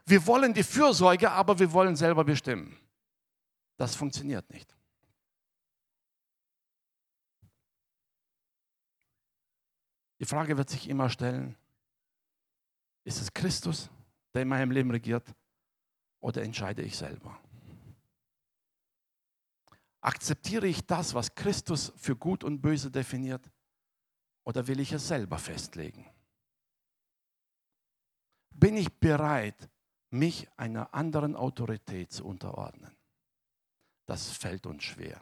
Wir 0.06 0.26
wollen 0.26 0.54
die 0.54 0.64
Fürsorge, 0.64 1.32
aber 1.32 1.58
wir 1.60 1.72
wollen 1.72 1.96
selber 1.96 2.24
bestimmen. 2.24 2.76
Das 3.80 3.96
funktioniert 3.96 4.50
nicht. 4.50 4.76
Die 10.20 10.26
Frage 10.26 10.58
wird 10.58 10.70
sich 10.70 10.90
immer 10.90 11.10
stellen, 11.10 11.56
ist 13.06 13.22
es 13.22 13.34
Christus, 13.34 13.90
der 14.34 14.42
in 14.42 14.50
meinem 14.50 14.72
Leben 14.72 14.92
regiert, 14.92 15.34
oder 16.20 16.44
entscheide 16.44 16.82
ich 16.82 16.98
selber? 16.98 17.40
Akzeptiere 20.02 20.68
ich 20.68 20.86
das, 20.86 21.14
was 21.14 21.34
Christus 21.34 21.94
für 21.96 22.18
gut 22.18 22.44
und 22.44 22.60
böse 22.60 22.92
definiert, 22.92 23.50
oder 24.44 24.68
will 24.68 24.82
ich 24.82 24.92
es 24.92 25.08
selber 25.08 25.38
festlegen? 25.38 26.06
Bin 28.50 28.76
ich 28.76 28.92
bereit, 29.00 29.70
mich 30.10 30.50
einer 30.58 30.94
anderen 30.94 31.38
Autorität 31.38 32.12
zu 32.12 32.26
unterordnen? 32.26 32.99
Das 34.10 34.32
fällt 34.32 34.66
uns 34.66 34.84
schwer. 34.84 35.22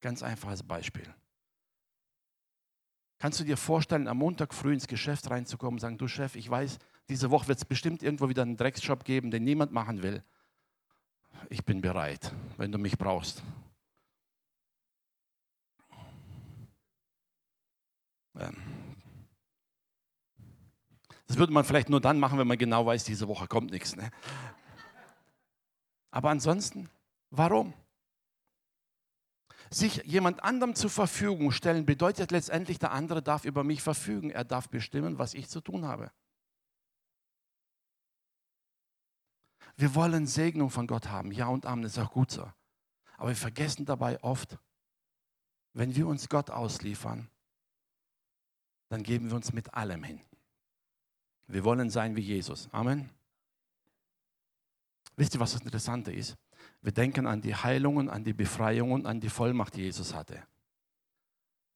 Ganz 0.00 0.22
einfaches 0.22 0.62
Beispiel. 0.62 1.14
Kannst 3.18 3.38
du 3.38 3.44
dir 3.44 3.56
vorstellen, 3.56 4.08
am 4.08 4.18
Montag 4.18 4.52
früh 4.52 4.72
ins 4.72 4.88
Geschäft 4.88 5.30
reinzukommen 5.30 5.74
und 5.74 5.80
sagen, 5.80 5.98
du 5.98 6.08
Chef, 6.08 6.34
ich 6.34 6.50
weiß, 6.50 6.78
diese 7.08 7.30
Woche 7.30 7.46
wird 7.48 7.58
es 7.58 7.64
bestimmt 7.64 8.02
irgendwo 8.02 8.28
wieder 8.28 8.42
einen 8.42 8.56
Drecksjob 8.56 9.04
geben, 9.04 9.30
den 9.30 9.44
niemand 9.44 9.70
machen 9.70 10.02
will 10.02 10.24
ich 11.50 11.64
bin 11.64 11.80
bereit, 11.80 12.32
wenn 12.56 12.72
du 12.72 12.78
mich 12.78 12.96
brauchst. 12.96 13.42
Ähm. 18.38 18.56
Das 21.26 21.38
würde 21.38 21.52
man 21.52 21.64
vielleicht 21.64 21.88
nur 21.88 22.00
dann 22.00 22.18
machen, 22.18 22.38
wenn 22.38 22.46
man 22.46 22.58
genau 22.58 22.84
weiß, 22.84 23.04
diese 23.04 23.28
Woche 23.28 23.46
kommt 23.46 23.70
nichts. 23.70 23.96
Ne? 23.96 24.10
Aber 26.12 26.30
ansonsten, 26.30 26.88
warum? 27.30 27.74
Sich 29.70 30.02
jemand 30.04 30.44
anderem 30.44 30.74
zur 30.74 30.90
Verfügung 30.90 31.50
stellen 31.50 31.86
bedeutet 31.86 32.30
letztendlich, 32.30 32.78
der 32.78 32.92
andere 32.92 33.22
darf 33.22 33.44
über 33.46 33.64
mich 33.64 33.82
verfügen. 33.82 34.30
Er 34.30 34.44
darf 34.44 34.68
bestimmen, 34.68 35.18
was 35.18 35.34
ich 35.34 35.48
zu 35.48 35.60
tun 35.60 35.86
habe. 35.86 36.12
Wir 39.76 39.94
wollen 39.94 40.26
Segnung 40.26 40.68
von 40.68 40.86
Gott 40.86 41.08
haben. 41.08 41.32
Ja 41.32 41.46
und 41.46 41.64
Amen, 41.64 41.84
ist 41.84 41.98
auch 41.98 42.12
gut 42.12 42.30
so. 42.30 42.52
Aber 43.16 43.30
wir 43.30 43.36
vergessen 43.36 43.86
dabei 43.86 44.22
oft, 44.22 44.58
wenn 45.72 45.96
wir 45.96 46.06
uns 46.06 46.28
Gott 46.28 46.50
ausliefern, 46.50 47.30
dann 48.90 49.02
geben 49.02 49.30
wir 49.30 49.36
uns 49.36 49.54
mit 49.54 49.72
allem 49.72 50.04
hin. 50.04 50.20
Wir 51.46 51.64
wollen 51.64 51.88
sein 51.88 52.14
wie 52.14 52.20
Jesus. 52.20 52.68
Amen. 52.72 53.08
Wisst 55.16 55.34
ihr, 55.34 55.40
was 55.40 55.52
das 55.52 55.62
Interessante 55.62 56.12
ist? 56.12 56.36
Wir 56.80 56.92
denken 56.92 57.26
an 57.26 57.40
die 57.42 57.54
Heilungen, 57.54 58.08
an 58.08 58.24
die 58.24 58.32
Befreiungen, 58.32 59.06
an 59.06 59.20
die 59.20 59.28
Vollmacht, 59.28 59.76
die 59.76 59.82
Jesus 59.82 60.14
hatte. 60.14 60.42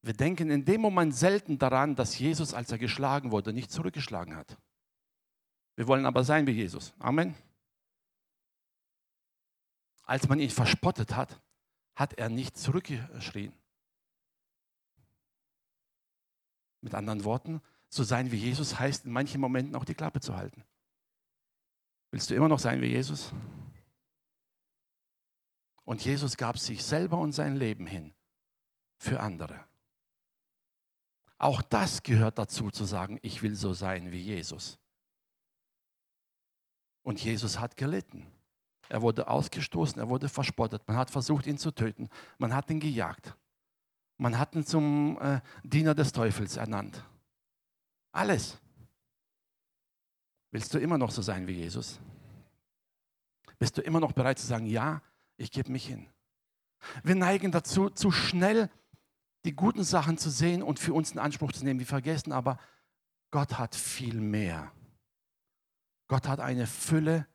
Wir 0.01 0.13
denken 0.13 0.49
in 0.49 0.65
dem 0.65 0.81
Moment 0.81 1.15
selten 1.15 1.57
daran, 1.57 1.95
dass 1.95 2.17
Jesus, 2.17 2.53
als 2.53 2.71
er 2.71 2.77
geschlagen 2.77 3.31
wurde, 3.31 3.53
nicht 3.53 3.71
zurückgeschlagen 3.71 4.35
hat. 4.35 4.57
Wir 5.75 5.87
wollen 5.87 6.05
aber 6.05 6.23
sein 6.23 6.47
wie 6.47 6.51
Jesus. 6.51 6.93
Amen. 6.99 7.35
Als 10.03 10.27
man 10.27 10.39
ihn 10.39 10.49
verspottet 10.49 11.15
hat, 11.15 11.39
hat 11.95 12.13
er 12.13 12.29
nicht 12.29 12.57
zurückgeschrien. 12.57 13.53
Mit 16.81 16.95
anderen 16.95 17.23
Worten, 17.23 17.61
so 17.89 18.03
sein 18.03 18.31
wie 18.31 18.37
Jesus 18.37 18.79
heißt 18.79 19.05
in 19.05 19.11
manchen 19.11 19.41
Momenten 19.41 19.75
auch 19.75 19.85
die 19.85 19.95
Klappe 19.95 20.19
zu 20.19 20.35
halten. 20.35 20.63
Willst 22.11 22.29
du 22.29 22.35
immer 22.35 22.47
noch 22.47 22.59
sein 22.59 22.81
wie 22.81 22.87
Jesus? 22.87 23.31
Und 25.83 26.03
Jesus 26.03 26.35
gab 26.35 26.57
sich 26.59 26.83
selber 26.83 27.17
und 27.17 27.31
sein 27.31 27.55
Leben 27.55 27.87
hin 27.87 28.13
für 28.97 29.19
andere. 29.19 29.63
Auch 31.37 31.61
das 31.61 32.03
gehört 32.03 32.37
dazu 32.37 32.71
zu 32.71 32.83
sagen, 32.85 33.19
ich 33.21 33.41
will 33.43 33.55
so 33.55 33.73
sein 33.73 34.11
wie 34.11 34.21
Jesus. 34.21 34.79
Und 37.03 37.23
Jesus 37.23 37.59
hat 37.59 37.77
gelitten. 37.77 38.27
Er 38.89 39.01
wurde 39.01 39.27
ausgestoßen, 39.27 39.99
er 39.99 40.09
wurde 40.09 40.29
verspottet. 40.29 40.85
Man 40.87 40.97
hat 40.97 41.09
versucht, 41.09 41.45
ihn 41.45 41.57
zu 41.57 41.71
töten. 41.71 42.09
Man 42.37 42.53
hat 42.53 42.69
ihn 42.69 42.79
gejagt. 42.79 43.35
Man 44.17 44.37
hat 44.37 44.55
ihn 44.55 44.65
zum 44.65 45.19
äh, 45.21 45.41
Diener 45.63 45.93
des 45.93 46.11
Teufels 46.11 46.57
ernannt. 46.57 47.03
Alles. 48.11 48.59
Willst 50.57 50.73
du 50.73 50.79
immer 50.79 50.97
noch 50.97 51.11
so 51.11 51.21
sein 51.21 51.45
wie 51.45 51.51
Jesus? 51.51 51.99
Bist 53.59 53.77
du 53.77 53.83
immer 53.83 53.99
noch 53.99 54.13
bereit 54.13 54.39
zu 54.39 54.47
sagen, 54.47 54.65
ja, 54.65 55.03
ich 55.37 55.51
gebe 55.51 55.71
mich 55.71 55.85
hin? 55.85 56.09
Wir 57.03 57.13
neigen 57.13 57.51
dazu, 57.51 57.91
zu 57.91 58.09
schnell 58.09 58.71
die 59.45 59.55
guten 59.55 59.83
Sachen 59.83 60.17
zu 60.17 60.31
sehen 60.31 60.63
und 60.63 60.79
für 60.79 60.95
uns 60.95 61.11
in 61.11 61.19
Anspruch 61.19 61.51
zu 61.51 61.63
nehmen. 61.63 61.79
Wir 61.79 61.85
vergessen 61.85 62.31
aber, 62.31 62.57
Gott 63.29 63.59
hat 63.59 63.75
viel 63.75 64.19
mehr. 64.19 64.71
Gott 66.07 66.27
hat 66.27 66.39
eine 66.39 66.65
Fülle 66.65 67.27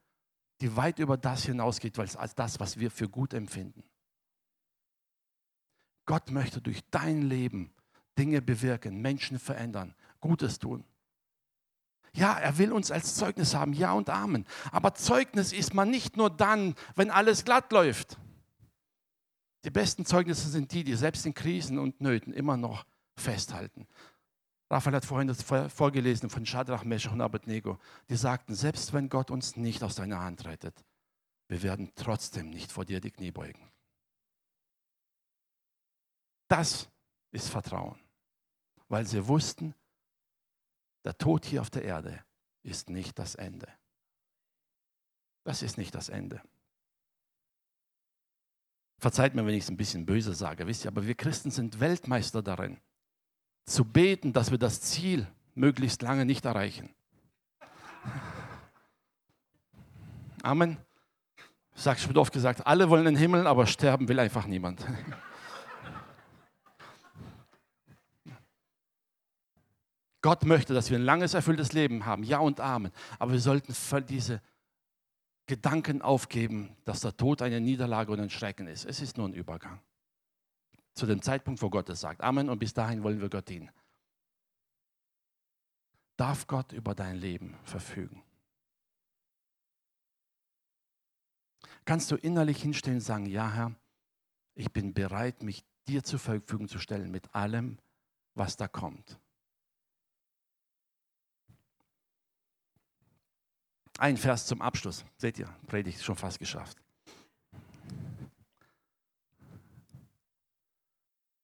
die 0.61 0.75
weit 0.75 0.99
über 0.99 1.17
das 1.17 1.45
hinausgeht, 1.45 1.97
als 2.01 2.35
das, 2.35 2.59
was 2.59 2.81
wir 2.81 2.91
für 2.91 3.09
gut 3.09 3.35
empfinden. 3.35 3.85
Gott 6.07 6.33
möchte 6.33 6.61
durch 6.61 6.83
dein 6.91 7.23
Leben 7.23 7.73
Dinge 8.19 8.43
bewirken, 8.43 9.01
Menschen 9.01 9.39
verändern, 9.39 9.95
Gutes 10.19 10.59
tun. 10.59 10.85
Ja, 12.15 12.39
er 12.39 12.59
will 12.59 12.73
uns 12.73 12.91
als 12.91 13.15
Zeugnis 13.15 13.55
haben, 13.55 13.73
ja 13.73 13.93
und 13.93 14.11
Amen. 14.11 14.47
Aber 14.71 14.95
Zeugnis 14.95 15.53
ist 15.53 15.73
man 15.73 15.91
nicht 15.91 16.17
nur 16.17 16.29
dann, 16.29 16.75
wenn 16.95 17.11
alles 17.11 17.45
glatt 17.45 17.73
läuft. 17.73 18.19
Die 19.65 19.71
besten 19.71 20.05
Zeugnisse 20.05 20.49
sind 20.49 20.73
die, 20.73 20.85
die 20.85 20.95
selbst 20.95 21.25
in 21.25 21.35
Krisen 21.35 21.79
und 21.79 22.01
Nöten 22.01 22.33
immer 22.33 22.57
noch 22.57 22.85
festhalten. 23.17 23.87
Raphael 24.71 24.97
hat 24.97 25.05
vorhin 25.05 25.29
das 25.29 25.43
vorgelesen 25.43 26.31
von 26.31 26.47
Shadrach, 26.47 26.85
Meshach 26.85 27.13
und 27.13 27.21
Abednego. 27.21 27.79
Die 28.09 28.17
sagten, 28.17 28.55
selbst 28.55 28.93
wenn 28.93 29.09
Gott 29.09 29.31
uns 29.31 29.57
nicht 29.57 29.83
aus 29.83 29.95
deiner 29.95 30.21
Hand 30.21 30.45
rettet, 30.47 30.85
wir 31.49 31.63
werden 31.63 31.93
trotzdem 31.95 32.51
nicht 32.51 32.73
vor 32.73 32.85
dir 32.85 33.01
die 33.01 33.11
Knie 33.11 33.31
beugen. 33.31 33.71
Das 36.49 36.91
ist 37.31 37.49
Vertrauen, 37.49 37.99
weil 38.89 39.07
sie 39.07 39.27
wussten, 39.29 39.75
der 41.05 41.19
Tod 41.19 41.45
hier 41.45 41.61
auf 41.61 41.71
der 41.71 41.85
Erde 41.85 42.25
ist 42.63 42.91
nicht 42.91 43.19
das 43.19 43.35
Ende. 43.35 43.69
Das 45.45 45.63
ist 45.63 45.77
nicht 45.79 45.95
das 45.95 46.09
Ende. 46.09 46.41
Verzeiht 48.99 49.35
mir, 49.35 49.45
wenn 49.45 49.55
ich 49.55 49.65
es 49.65 49.71
ein 49.71 49.77
bisschen 49.77 50.07
böse 50.07 50.33
sage, 50.33 50.67
wisst 50.67 50.85
ihr, 50.85 50.89
aber 50.89 51.07
wir 51.07 51.17
Christen 51.17 51.51
sind 51.51 51.81
Weltmeister 51.81 52.41
darin, 52.41 52.79
zu 53.65 53.85
beten, 53.85 54.33
dass 54.33 54.53
wir 54.53 54.59
das 54.59 54.81
Ziel 54.81 55.27
möglichst 55.55 56.03
lange 56.03 56.25
nicht 56.25 56.45
erreichen. 56.45 56.95
Amen. 60.43 60.79
Ich 61.75 61.83
sage 61.83 61.99
schon 61.99 62.17
oft 62.17 62.33
gesagt, 62.33 62.67
alle 62.67 62.91
wollen 62.91 63.05
den 63.05 63.17
Himmel, 63.17 63.47
aber 63.47 63.67
sterben 63.67 64.09
will 64.09 64.21
einfach 64.21 64.47
niemand. 64.47 64.85
Gott 70.23 70.45
möchte, 70.45 70.73
dass 70.73 70.89
wir 70.91 70.99
ein 70.99 71.05
langes, 71.05 71.35
erfülltes 71.35 71.73
Leben 71.73 72.07
haben. 72.07 72.23
Ja 72.23 72.39
und 72.39 72.61
Amen. 72.61 72.93
Aber 73.19 73.33
wir 73.33 73.41
sollten 73.41 73.75
diese 74.07 74.41
Gedanken 75.47 76.01
aufgeben, 76.01 76.77
dass 76.85 77.01
der 77.01 77.17
Tod 77.17 77.43
eine 77.43 77.61
Niederlage 77.61 78.13
und 78.13 78.21
ein 78.21 78.31
Schrecken 78.31 78.69
ist. 78.69 78.85
Es 78.85 79.01
ist 79.01 79.19
nur 79.19 79.29
ein 79.29 79.35
Übergang. 79.35 79.81
Zu 80.95 81.07
dem 81.07 81.21
Zeitpunkt, 81.21 81.61
wo 81.61 81.71
Gott 81.71 81.89
es 81.89 82.01
sagt. 82.01 82.21
Amen. 82.21 82.49
Und 82.49 82.61
bis 82.61 82.73
dahin 82.73 83.03
wollen 83.03 83.21
wir 83.21 83.29
Gott 83.29 83.49
dienen. 83.49 83.71
Darf 86.17 86.47
Gott 86.47 86.73
über 86.73 86.95
dein 86.95 87.17
Leben 87.17 87.57
verfügen? 87.65 88.23
Kannst 91.85 92.13
du 92.13 92.17
innerlich 92.17 92.63
hinstellen 92.63 92.99
und 92.99 93.05
sagen, 93.05 93.27
ja 93.27 93.51
Herr, 93.51 93.75
ich 94.55 94.73
bin 94.73 94.95
bereit, 94.95 95.43
mich 95.43 95.65
dir 95.89 96.05
zur 96.05 96.21
Verfügung 96.21 96.69
zu 96.69 96.79
stellen 96.79 97.11
mit 97.11 97.35
allem, 97.35 97.79
was 98.35 98.57
da 98.57 98.69
kommt. 98.69 99.19
Ein 104.03 104.17
Vers 104.17 104.47
zum 104.47 104.61
Abschluss. 104.61 105.05
Seht 105.17 105.39
ihr, 105.39 105.49
Predigt 105.69 106.03
schon 106.03 106.17
fast 106.17 106.41
geschafft. 106.41 106.77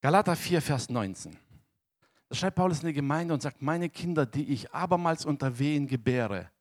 Galater 0.01 0.35
4, 0.35 0.61
Vers 0.61 0.89
19. 0.89 1.37
Da 2.27 2.35
schreibt 2.35 2.57
Paulus 2.57 2.81
in 2.81 2.87
die 2.87 2.93
Gemeinde 2.93 3.33
und 3.33 3.41
sagt, 3.41 3.61
meine 3.61 3.89
Kinder, 3.89 4.25
die 4.25 4.51
ich 4.51 4.73
abermals 4.73 5.23
unter 5.23 5.57
Wehen 5.57 5.87
gebäre, 5.87 6.51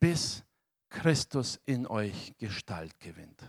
bis 0.00 0.44
Christus 0.88 1.60
in 1.66 1.86
euch 1.86 2.32
Gestalt 2.38 2.98
gewinnt. 2.98 3.44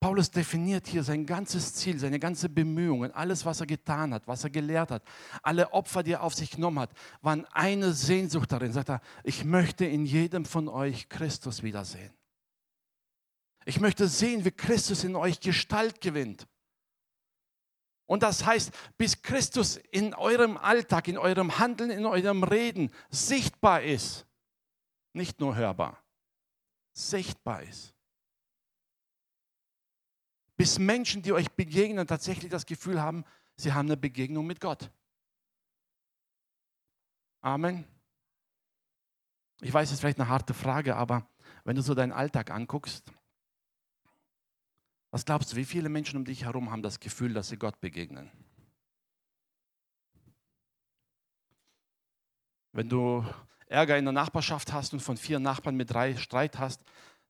Paulus 0.00 0.30
definiert 0.30 0.86
hier 0.86 1.02
sein 1.02 1.26
ganzes 1.26 1.74
Ziel, 1.74 1.98
seine 1.98 2.20
ganzen 2.20 2.54
Bemühungen, 2.54 3.10
alles, 3.12 3.44
was 3.44 3.60
er 3.60 3.66
getan 3.66 4.14
hat, 4.14 4.28
was 4.28 4.44
er 4.44 4.50
gelehrt 4.50 4.92
hat, 4.92 5.02
alle 5.42 5.72
Opfer, 5.72 6.04
die 6.04 6.12
er 6.12 6.22
auf 6.22 6.34
sich 6.34 6.52
genommen 6.52 6.78
hat, 6.78 6.90
waren 7.20 7.44
eine 7.46 7.92
Sehnsucht 7.92 8.52
darin. 8.52 8.72
Sagt 8.72 8.90
er, 8.90 9.00
ich 9.24 9.44
möchte 9.44 9.84
in 9.84 10.06
jedem 10.06 10.44
von 10.44 10.68
euch 10.68 11.08
Christus 11.08 11.64
wiedersehen. 11.64 12.12
Ich 13.64 13.80
möchte 13.80 14.06
sehen, 14.06 14.44
wie 14.44 14.52
Christus 14.52 15.02
in 15.02 15.16
euch 15.16 15.40
Gestalt 15.40 16.00
gewinnt. 16.00 16.46
Und 18.06 18.22
das 18.22 18.46
heißt, 18.46 18.70
bis 18.96 19.20
Christus 19.20 19.76
in 19.90 20.14
eurem 20.14 20.56
Alltag, 20.56 21.08
in 21.08 21.18
eurem 21.18 21.58
Handeln, 21.58 21.90
in 21.90 22.06
eurem 22.06 22.44
Reden 22.44 22.90
sichtbar 23.10 23.82
ist, 23.82 24.26
nicht 25.12 25.40
nur 25.40 25.56
hörbar, 25.56 26.02
sichtbar 26.92 27.64
ist 27.64 27.97
bis 30.58 30.78
Menschen, 30.78 31.22
die 31.22 31.32
euch 31.32 31.50
begegnen, 31.52 32.06
tatsächlich 32.06 32.50
das 32.50 32.66
Gefühl 32.66 33.00
haben, 33.00 33.24
sie 33.56 33.72
haben 33.72 33.86
eine 33.86 33.96
Begegnung 33.96 34.44
mit 34.44 34.60
Gott. 34.60 34.90
Amen. 37.40 37.84
Ich 39.60 39.72
weiß, 39.72 39.88
es 39.88 39.94
ist 39.94 40.00
vielleicht 40.00 40.20
eine 40.20 40.28
harte 40.28 40.54
Frage, 40.54 40.96
aber 40.96 41.28
wenn 41.64 41.76
du 41.76 41.82
so 41.82 41.94
deinen 41.94 42.12
Alltag 42.12 42.50
anguckst, 42.50 43.10
was 45.10 45.24
glaubst 45.24 45.52
du, 45.52 45.56
wie 45.56 45.64
viele 45.64 45.88
Menschen 45.88 46.18
um 46.18 46.24
dich 46.24 46.44
herum 46.44 46.70
haben 46.70 46.82
das 46.82 47.00
Gefühl, 47.00 47.32
dass 47.32 47.48
sie 47.48 47.56
Gott 47.56 47.80
begegnen? 47.80 48.30
Wenn 52.72 52.88
du 52.88 53.24
Ärger 53.66 53.96
in 53.96 54.04
der 54.04 54.12
Nachbarschaft 54.12 54.72
hast 54.72 54.92
und 54.92 55.00
von 55.00 55.16
vier 55.16 55.38
Nachbarn 55.38 55.76
mit 55.76 55.90
drei 55.90 56.16
Streit 56.16 56.58
hast, 56.58 56.82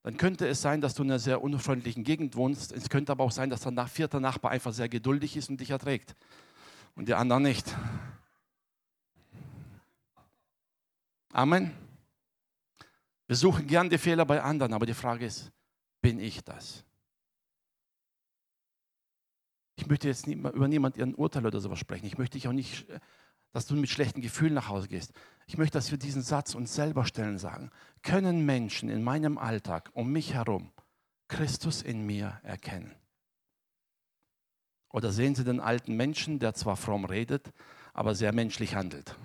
dann 0.08 0.16
könnte 0.16 0.48
es 0.48 0.62
sein, 0.62 0.80
dass 0.80 0.94
du 0.94 1.02
in 1.02 1.10
einer 1.10 1.18
sehr 1.18 1.42
unfreundlichen 1.42 2.02
Gegend 2.02 2.34
wohnst. 2.34 2.72
Es 2.72 2.88
könnte 2.88 3.12
aber 3.12 3.24
auch 3.24 3.30
sein, 3.30 3.50
dass 3.50 3.60
der 3.60 3.86
vierte 3.88 4.22
Nachbar 4.22 4.52
einfach 4.52 4.72
sehr 4.72 4.88
geduldig 4.88 5.36
ist 5.36 5.50
und 5.50 5.60
dich 5.60 5.68
erträgt 5.68 6.16
und 6.94 7.08
die 7.08 7.12
anderen 7.12 7.42
nicht. 7.42 7.76
Amen. 11.30 11.74
Wir 13.26 13.36
suchen 13.36 13.66
gern 13.66 13.90
die 13.90 13.98
Fehler 13.98 14.24
bei 14.24 14.40
anderen, 14.42 14.72
aber 14.72 14.86
die 14.86 14.94
Frage 14.94 15.26
ist, 15.26 15.52
bin 16.00 16.20
ich 16.20 16.42
das? 16.42 16.84
Ich 19.76 19.88
möchte 19.88 20.08
jetzt 20.08 20.26
über 20.26 20.68
niemand 20.68 20.96
ihren 20.96 21.14
Urteil 21.16 21.44
oder 21.44 21.60
sowas 21.60 21.78
sprechen. 21.78 22.06
Ich 22.06 22.16
möchte 22.16 22.38
dich 22.38 22.48
auch 22.48 22.52
nicht 22.52 22.86
dass 23.58 23.66
du 23.66 23.74
mit 23.74 23.90
schlechten 23.90 24.20
Gefühlen 24.20 24.54
nach 24.54 24.68
Hause 24.68 24.86
gehst. 24.86 25.12
Ich 25.48 25.58
möchte, 25.58 25.78
dass 25.78 25.90
wir 25.90 25.98
diesen 25.98 26.22
Satz 26.22 26.54
uns 26.54 26.76
selber 26.76 27.04
stellen 27.04 27.38
sagen. 27.38 27.72
Können 28.02 28.46
Menschen 28.46 28.88
in 28.88 29.02
meinem 29.02 29.36
Alltag 29.36 29.90
um 29.94 30.12
mich 30.12 30.32
herum 30.32 30.70
Christus 31.26 31.82
in 31.82 32.06
mir 32.06 32.38
erkennen? 32.44 32.94
Oder 34.90 35.10
sehen 35.10 35.34
sie 35.34 35.42
den 35.42 35.58
alten 35.58 35.96
Menschen, 35.96 36.38
der 36.38 36.54
zwar 36.54 36.76
fromm 36.76 37.04
redet, 37.04 37.52
aber 37.94 38.14
sehr 38.14 38.32
menschlich 38.32 38.76
handelt? 38.76 39.16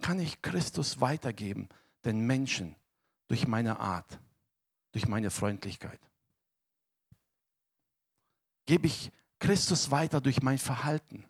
Kann 0.00 0.20
ich 0.20 0.40
Christus 0.40 1.02
weitergeben 1.02 1.68
den 2.06 2.26
Menschen 2.26 2.76
durch 3.26 3.46
meine 3.46 3.78
Art, 3.78 4.18
durch 4.92 5.06
meine 5.06 5.30
Freundlichkeit? 5.30 6.00
Gebe 8.64 8.86
ich 8.86 9.12
Christus 9.38 9.90
weiter 9.90 10.20
durch 10.20 10.42
mein 10.42 10.58
Verhalten, 10.58 11.24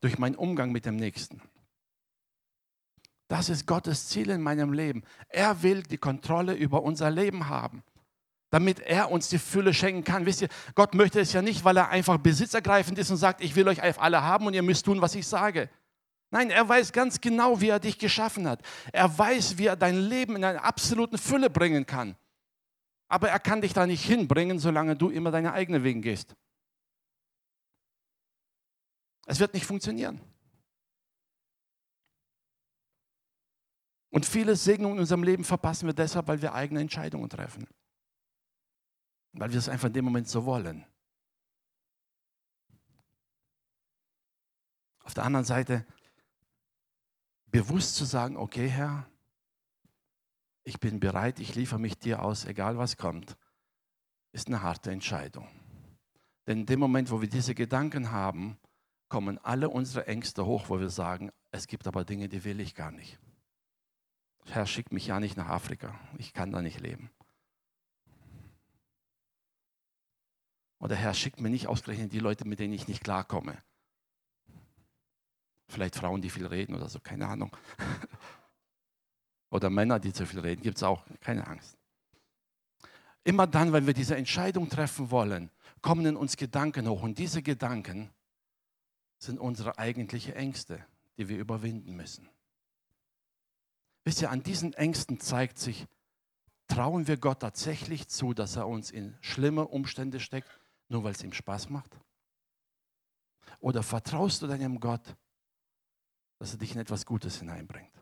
durch 0.00 0.18
meinen 0.18 0.36
Umgang 0.36 0.72
mit 0.72 0.86
dem 0.86 0.96
Nächsten. 0.96 1.40
Das 3.28 3.48
ist 3.48 3.66
Gottes 3.66 4.08
Ziel 4.08 4.30
in 4.30 4.42
meinem 4.42 4.72
Leben. 4.72 5.04
Er 5.28 5.62
will 5.62 5.84
die 5.84 5.98
Kontrolle 5.98 6.54
über 6.54 6.82
unser 6.82 7.10
Leben 7.10 7.48
haben, 7.48 7.84
damit 8.50 8.80
er 8.80 9.10
uns 9.10 9.28
die 9.28 9.38
Fülle 9.38 9.72
schenken 9.72 10.02
kann. 10.02 10.26
Wisst 10.26 10.42
ihr, 10.42 10.48
Gott 10.74 10.94
möchte 10.94 11.20
es 11.20 11.32
ja 11.32 11.40
nicht, 11.40 11.64
weil 11.64 11.76
er 11.76 11.90
einfach 11.90 12.18
besitzergreifend 12.18 12.98
ist 12.98 13.10
und 13.10 13.18
sagt, 13.18 13.40
ich 13.40 13.54
will 13.54 13.68
euch 13.68 13.82
alle 14.00 14.22
haben 14.22 14.46
und 14.46 14.54
ihr 14.54 14.62
müsst 14.62 14.84
tun, 14.84 15.00
was 15.00 15.14
ich 15.14 15.28
sage. 15.28 15.70
Nein, 16.32 16.50
er 16.50 16.68
weiß 16.68 16.92
ganz 16.92 17.20
genau, 17.20 17.60
wie 17.60 17.68
er 17.68 17.80
dich 17.80 17.98
geschaffen 17.98 18.48
hat. 18.48 18.62
Er 18.92 19.16
weiß, 19.16 19.58
wie 19.58 19.66
er 19.66 19.76
dein 19.76 19.96
Leben 19.96 20.36
in 20.36 20.44
eine 20.44 20.62
absolute 20.62 21.16
Fülle 21.16 21.50
bringen 21.50 21.86
kann. 21.86 22.16
Aber 23.08 23.28
er 23.28 23.38
kann 23.40 23.60
dich 23.60 23.72
da 23.72 23.86
nicht 23.86 24.04
hinbringen, 24.04 24.58
solange 24.58 24.96
du 24.96 25.10
immer 25.10 25.30
deine 25.30 25.52
eigenen 25.52 25.82
Wege 25.82 26.00
gehst. 26.00 26.34
Es 29.30 29.38
wird 29.38 29.54
nicht 29.54 29.64
funktionieren. 29.64 30.20
Und 34.08 34.26
viele 34.26 34.56
Segnungen 34.56 34.96
in 34.96 35.02
unserem 35.02 35.22
Leben 35.22 35.44
verpassen 35.44 35.86
wir 35.86 35.92
deshalb, 35.92 36.26
weil 36.26 36.42
wir 36.42 36.52
eigene 36.52 36.80
Entscheidungen 36.80 37.30
treffen. 37.30 37.68
Weil 39.30 39.52
wir 39.52 39.58
es 39.60 39.68
einfach 39.68 39.86
in 39.86 39.92
dem 39.92 40.04
Moment 40.04 40.26
so 40.28 40.46
wollen. 40.46 40.84
Auf 45.04 45.14
der 45.14 45.22
anderen 45.22 45.46
Seite, 45.46 45.86
bewusst 47.46 47.94
zu 47.94 48.04
sagen, 48.04 48.36
okay 48.36 48.66
Herr, 48.66 49.08
ich 50.64 50.80
bin 50.80 50.98
bereit, 50.98 51.38
ich 51.38 51.54
liefere 51.54 51.78
mich 51.78 51.96
dir 51.96 52.24
aus, 52.24 52.46
egal 52.46 52.78
was 52.78 52.96
kommt, 52.96 53.36
ist 54.32 54.48
eine 54.48 54.60
harte 54.60 54.90
Entscheidung. 54.90 55.46
Denn 56.48 56.58
in 56.58 56.66
dem 56.66 56.80
Moment, 56.80 57.12
wo 57.12 57.20
wir 57.20 57.28
diese 57.28 57.54
Gedanken 57.54 58.10
haben, 58.10 58.58
kommen 59.10 59.38
alle 59.38 59.68
unsere 59.68 60.06
Ängste 60.06 60.46
hoch, 60.46 60.70
wo 60.70 60.80
wir 60.80 60.88
sagen, 60.88 61.30
es 61.50 61.66
gibt 61.66 61.86
aber 61.86 62.04
Dinge, 62.04 62.30
die 62.30 62.44
will 62.44 62.60
ich 62.60 62.74
gar 62.74 62.92
nicht. 62.92 63.18
Herr, 64.46 64.66
schick 64.66 64.90
mich 64.92 65.08
ja 65.08 65.20
nicht 65.20 65.36
nach 65.36 65.48
Afrika. 65.48 66.00
Ich 66.16 66.32
kann 66.32 66.50
da 66.50 66.62
nicht 66.62 66.80
leben. 66.80 67.10
Oder 70.78 70.96
Herr, 70.96 71.12
schickt 71.12 71.40
mir 71.40 71.50
nicht 71.50 71.66
ausgerechnet 71.66 72.12
die 72.12 72.20
Leute, 72.20 72.48
mit 72.48 72.58
denen 72.58 72.72
ich 72.72 72.88
nicht 72.88 73.04
klarkomme. 73.04 73.58
Vielleicht 75.68 75.96
Frauen, 75.96 76.22
die 76.22 76.30
viel 76.30 76.46
reden 76.46 76.74
oder 76.74 76.88
so, 76.88 77.00
keine 77.00 77.28
Ahnung. 77.28 77.54
oder 79.50 79.68
Männer, 79.70 80.00
die 80.00 80.12
zu 80.12 80.24
viel 80.24 80.40
reden, 80.40 80.62
gibt 80.62 80.78
es 80.78 80.82
auch, 80.82 81.04
keine 81.20 81.46
Angst. 81.46 81.76
Immer 83.24 83.46
dann, 83.46 83.72
wenn 83.72 83.86
wir 83.86 83.94
diese 83.94 84.16
Entscheidung 84.16 84.68
treffen 84.70 85.10
wollen, 85.10 85.50
kommen 85.82 86.06
in 86.06 86.16
uns 86.16 86.36
Gedanken 86.36 86.88
hoch. 86.88 87.02
Und 87.02 87.18
diese 87.18 87.42
Gedanken 87.42 88.10
sind 89.20 89.38
unsere 89.38 89.78
eigentlichen 89.78 90.34
Ängste, 90.34 90.84
die 91.18 91.28
wir 91.28 91.38
überwinden 91.38 91.94
müssen. 91.94 92.28
Wisst 94.04 94.22
ihr, 94.22 94.30
an 94.30 94.42
diesen 94.42 94.72
Ängsten 94.72 95.20
zeigt 95.20 95.58
sich, 95.58 95.86
trauen 96.66 97.06
wir 97.06 97.18
Gott 97.18 97.40
tatsächlich 97.40 98.08
zu, 98.08 98.32
dass 98.32 98.56
er 98.56 98.66
uns 98.66 98.90
in 98.90 99.16
schlimme 99.20 99.68
Umstände 99.68 100.20
steckt, 100.20 100.58
nur 100.88 101.04
weil 101.04 101.12
es 101.12 101.22
ihm 101.22 101.34
Spaß 101.34 101.68
macht? 101.68 101.98
Oder 103.60 103.82
vertraust 103.82 104.40
du 104.40 104.46
deinem 104.46 104.80
Gott, 104.80 105.16
dass 106.38 106.52
er 106.52 106.58
dich 106.58 106.72
in 106.72 106.80
etwas 106.80 107.04
Gutes 107.04 107.38
hineinbringt? 107.38 107.92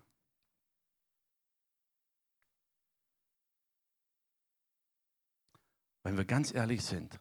Wenn 6.04 6.16
wir 6.16 6.24
ganz 6.24 6.54
ehrlich 6.54 6.84
sind, 6.84 7.20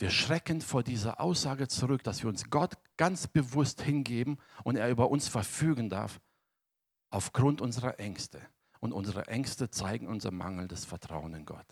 wir 0.00 0.08
schrecken 0.08 0.62
vor 0.62 0.82
dieser 0.82 1.20
Aussage 1.20 1.68
zurück, 1.68 2.02
dass 2.02 2.22
wir 2.22 2.30
uns 2.30 2.48
Gott 2.48 2.78
ganz 2.96 3.26
bewusst 3.26 3.82
hingeben 3.82 4.38
und 4.64 4.76
er 4.76 4.88
über 4.88 5.10
uns 5.10 5.28
verfügen 5.28 5.90
darf, 5.90 6.22
aufgrund 7.10 7.60
unserer 7.60 8.00
Ängste. 8.00 8.40
Und 8.80 8.94
unsere 8.94 9.28
Ängste 9.28 9.68
zeigen 9.68 10.08
unser 10.08 10.30
mangelndes 10.30 10.86
Vertrauen 10.86 11.34
in 11.34 11.44
Gott. 11.44 11.66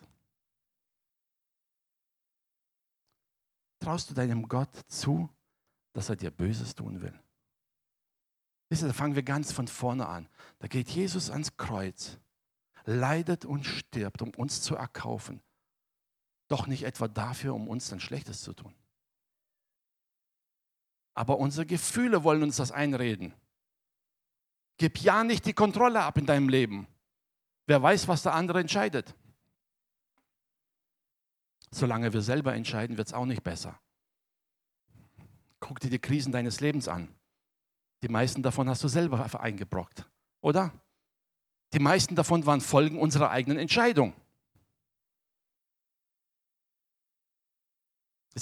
Traust 3.81 4.11
du 4.11 4.14
deinem 4.14 4.47
Gott 4.47 4.75
zu, 4.88 5.31
dass 5.95 6.11
er 6.11 6.17
dir 6.17 6.31
Böses 6.31 6.75
tun 6.75 7.01
will? 7.01 7.19
Wisst 8.69 8.83
ihr, 8.83 8.88
da 8.88 8.93
fangen 8.93 9.14
wir 9.14 9.23
ganz 9.23 9.53
von 9.53 9.69
vorne 9.69 10.07
an. 10.07 10.29
Da 10.59 10.69
geht 10.69 10.91
Jesus 10.91 11.31
ans 11.31 11.57
Kreuz, 11.57 12.19
leidet 12.85 13.47
und 13.47 13.64
stirbt, 13.64 14.21
um 14.21 14.35
uns 14.35 14.61
zu 14.61 14.75
erkaufen. 14.75 15.41
Doch 16.48 16.66
nicht 16.66 16.82
etwa 16.82 17.08
dafür, 17.08 17.54
um 17.54 17.68
uns 17.68 17.88
dann 17.88 18.00
Schlechtes 18.00 18.42
zu 18.42 18.54
tun. 18.54 18.74
Aber 21.14 21.38
unsere 21.38 21.66
Gefühle 21.66 22.24
wollen 22.24 22.42
uns 22.42 22.56
das 22.56 22.72
einreden. 22.72 23.34
Gib 24.78 24.98
ja 24.98 25.24
nicht 25.24 25.44
die 25.46 25.52
Kontrolle 25.52 26.02
ab 26.02 26.16
in 26.16 26.26
deinem 26.26 26.48
Leben. 26.48 26.87
Wer 27.66 27.82
weiß, 27.82 28.08
was 28.08 28.22
der 28.22 28.34
andere 28.34 28.61
entscheidet. 28.61 29.14
Solange 31.70 32.12
wir 32.12 32.22
selber 32.22 32.54
entscheiden, 32.54 32.96
wird 32.96 33.08
es 33.08 33.14
auch 33.14 33.26
nicht 33.26 33.42
besser. 33.42 33.78
Guck 35.61 35.80
dir 35.80 35.90
die 35.90 35.98
Krisen 35.98 36.32
deines 36.32 36.61
Lebens 36.61 36.88
an. 36.88 37.14
Die 38.02 38.08
meisten 38.08 38.42
davon 38.42 38.68
hast 38.68 38.84
du 38.84 38.88
selber 38.88 39.28
eingebrockt, 39.40 40.08
oder? 40.40 40.72
Die 41.72 41.80
meisten 41.80 42.14
davon 42.14 42.46
waren 42.46 42.61
Folgen 42.61 42.98
unserer 42.98 43.30
eigenen 43.30 43.58
Entscheidung. 43.58 44.14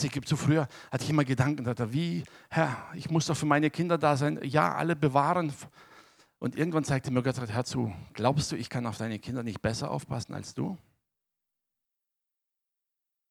Ich 0.04 0.12
gibt 0.12 0.28
so 0.28 0.37
früher, 0.37 0.68
hatte 0.90 1.04
ich 1.04 1.11
immer 1.11 1.24
Gedanken, 1.24 1.64
dachte, 1.64 1.92
wie, 1.92 2.24
Herr, 2.50 2.76
ich 2.94 3.11
muss 3.11 3.26
doch 3.26 3.37
für 3.37 3.46
meine 3.46 3.70
Kinder 3.70 3.98
da 3.98 4.16
sein. 4.16 4.40
Ja, 4.42 4.74
alle 4.74 4.96
bewahren. 4.96 5.52
Und 6.38 6.56
irgendwann 6.56 6.85
zeigte 6.85 7.11
mir 7.11 7.22
Gott, 7.22 7.38
Herr 7.48 7.64
zu, 7.64 7.92
glaubst 8.12 8.52
du, 8.52 8.56
ich 8.56 8.68
kann 8.68 8.87
auf 8.87 8.98
deine 8.98 9.18
Kinder 9.18 9.42
nicht 9.42 9.62
besser 9.62 9.90
aufpassen 9.90 10.35
als 10.35 10.54
du? 10.54 10.76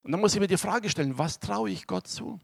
Und 0.03 0.11
dann 0.11 0.19
muss 0.19 0.33
ich 0.33 0.39
mir 0.39 0.47
die 0.47 0.57
Frage 0.57 0.89
stellen, 0.89 1.17
was 1.17 1.39
traue 1.39 1.69
ich 1.69 1.87
Gott 1.87 2.07
zu? 2.07 2.39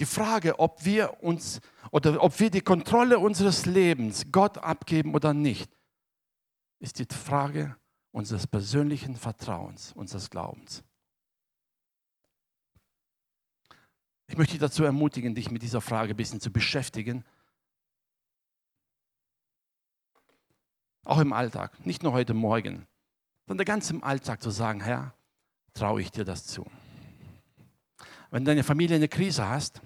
Die 0.00 0.06
Frage, 0.06 0.58
ob 0.58 0.84
wir 0.84 1.22
uns 1.22 1.60
oder 1.90 2.22
ob 2.22 2.38
wir 2.40 2.50
die 2.50 2.60
Kontrolle 2.60 3.18
unseres 3.18 3.64
Lebens 3.64 4.24
Gott 4.32 4.58
abgeben 4.58 5.14
oder 5.14 5.32
nicht, 5.32 5.70
ist 6.80 6.98
die 6.98 7.06
Frage 7.06 7.76
unseres 8.14 8.46
persönlichen 8.46 9.16
Vertrauens, 9.16 9.92
unseres 9.92 10.30
Glaubens. 10.30 10.84
Ich 14.28 14.36
möchte 14.36 14.52
dich 14.52 14.60
dazu 14.60 14.84
ermutigen, 14.84 15.34
dich 15.34 15.50
mit 15.50 15.62
dieser 15.62 15.80
Frage 15.80 16.14
ein 16.14 16.16
bisschen 16.16 16.40
zu 16.40 16.52
beschäftigen. 16.52 17.24
Auch 21.04 21.18
im 21.18 21.32
Alltag, 21.32 21.84
nicht 21.84 22.04
nur 22.04 22.12
heute 22.12 22.34
Morgen, 22.34 22.86
sondern 23.48 23.64
ganz 23.64 23.90
im 23.90 24.04
Alltag 24.04 24.42
zu 24.42 24.50
sagen, 24.50 24.80
Herr, 24.80 25.12
traue 25.74 26.00
ich 26.00 26.12
dir 26.12 26.24
das 26.24 26.46
zu. 26.46 26.64
Wenn 28.30 28.44
deine 28.44 28.62
Familie 28.62 28.94
eine 28.94 29.08
Krise 29.08 29.48
hast, 29.48 29.82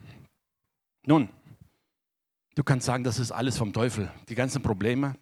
nun, 1.07 1.31
du 2.55 2.63
kannst 2.63 2.85
sagen, 2.85 3.05
das 3.05 3.19
ist 3.19 3.33
alles 3.33 3.57
vom 3.57 3.73
Teufel, 3.73 4.13
die 4.29 4.35
ganzen 4.35 4.61
Probleme. 4.61 5.17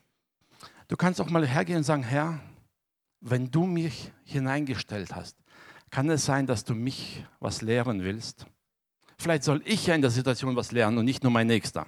Du 0.89 0.97
kannst 0.97 1.21
auch 1.21 1.31
mal 1.31 1.47
hergehen 1.47 1.79
und 1.79 1.85
sagen, 1.85 2.03
Herr, 2.03 2.41
wenn 3.21 3.51
du 3.51 3.67
mich 3.67 4.13
hineingestellt 4.25 5.15
hast, 5.15 5.37
kann 5.91 6.11
es 6.11 6.25
sein, 6.25 6.47
dass 6.47 6.65
du 6.65 6.75
mich 6.75 7.25
was 7.41 7.63
lehren 7.63 8.03
willst? 8.03 8.47
Vielleicht 9.19 9.45
soll 9.45 9.63
ich 9.65 9.87
ja 9.87 9.95
in 9.95 10.03
der 10.03 10.11
Situation 10.11 10.57
was 10.57 10.73
lernen 10.73 10.99
und 10.99 11.05
nicht 11.05 11.23
nur 11.23 11.33
mein 11.33 11.47
Nächster. 11.47 11.87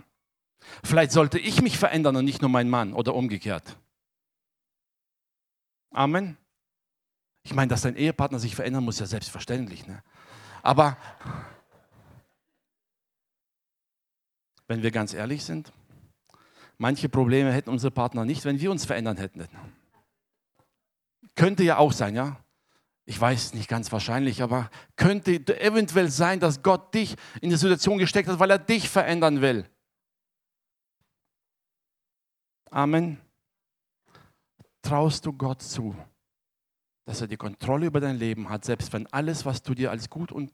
Vielleicht 0.83 1.13
sollte 1.13 1.39
ich 1.39 1.63
mich 1.63 1.79
verändern 1.79 2.17
und 2.17 2.25
nicht 2.25 2.41
nur 2.41 2.51
mein 2.51 2.69
Mann 2.69 2.93
oder 2.93 3.15
umgekehrt. 3.15 3.77
Amen. 5.91 6.37
Ich 7.43 7.55
meine, 7.55 7.69
dass 7.69 7.83
dein 7.83 7.97
Ehepartner 7.97 8.39
sich 8.39 8.55
verändern 8.55 8.85
muss, 8.85 8.99
ja 8.99 9.07
selbstverständlich. 9.07 9.87
Ne? 9.87 10.03
Aber 10.63 10.97
wenn 14.67 14.83
wir 14.83 14.91
ganz 14.91 15.15
ehrlich 15.15 15.45
sind, 15.45 15.73
manche 16.77 17.09
Probleme 17.09 17.53
hätten 17.53 17.71
unsere 17.71 17.91
Partner 17.91 18.25
nicht, 18.25 18.45
wenn 18.45 18.61
wir 18.61 18.71
uns 18.71 18.85
verändern 18.85 19.17
hätten. 19.17 19.47
Könnte 21.39 21.63
ja 21.63 21.77
auch 21.79 21.93
sein, 21.93 22.17
ja. 22.17 22.37
Ich 23.05 23.19
weiß 23.19 23.55
nicht 23.55 23.69
ganz 23.69 23.93
wahrscheinlich, 23.93 24.43
aber 24.43 24.69
könnte 24.97 25.37
eventuell 25.61 26.11
sein, 26.11 26.41
dass 26.41 26.65
Gott 26.65 26.93
dich 26.93 27.15
in 27.41 27.51
die 27.51 27.57
Situation 27.57 27.99
gesteckt 27.99 28.29
hat, 28.29 28.41
weil 28.41 28.51
er 28.51 28.59
dich 28.59 28.89
verändern 28.89 29.41
will. 29.41 29.65
Amen. 32.73 33.21
Traust 34.83 35.27
du 35.27 35.33
Gott 35.33 35.63
zu, 35.63 35.95
dass 37.05 37.21
er 37.21 37.29
die 37.29 37.37
Kontrolle 37.37 37.87
über 37.87 38.01
dein 38.01 38.17
Leben 38.17 38.49
hat, 38.49 38.65
selbst 38.65 38.93
wenn 38.93 39.07
alles, 39.13 39.47
was 39.47 39.63
du 39.63 39.75
dir 39.75 39.93
als 39.93 40.11
gut 40.11 40.33
und 40.33 40.53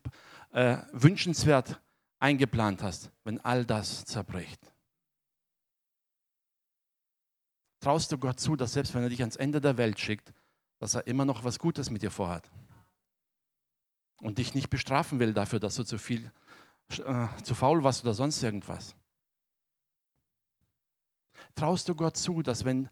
äh, 0.51 0.77
wünschenswert 0.91 1.81
eingeplant 2.19 2.83
hast, 2.83 3.11
wenn 3.23 3.43
all 3.43 3.65
das 3.65 4.05
zerbricht? 4.05 4.61
Traust 7.79 8.11
du 8.11 8.19
Gott 8.19 8.39
zu, 8.39 8.55
dass 8.55 8.73
selbst 8.73 8.93
wenn 8.93 9.01
er 9.01 9.09
dich 9.09 9.21
ans 9.21 9.35
Ende 9.35 9.59
der 9.59 9.77
Welt 9.77 9.99
schickt, 9.99 10.31
dass 10.79 10.95
er 10.95 11.07
immer 11.07 11.25
noch 11.25 11.43
was 11.43 11.59
Gutes 11.59 11.89
mit 11.89 12.01
dir 12.01 12.11
vorhat? 12.11 12.49
Und 14.21 14.37
dich 14.37 14.53
nicht 14.55 14.69
bestrafen 14.69 15.19
will 15.19 15.33
dafür, 15.33 15.59
dass 15.59 15.75
du 15.75 15.83
zu 15.83 15.97
viel, 15.97 16.31
äh, 16.89 17.27
zu 17.43 17.55
faul 17.55 17.83
warst 17.83 18.03
oder 18.03 18.13
sonst 18.13 18.41
irgendwas? 18.41 18.95
Traust 21.55 21.87
du 21.89 21.95
Gott 21.95 22.17
zu, 22.17 22.41
dass 22.41 22.65
wenn 22.65 22.89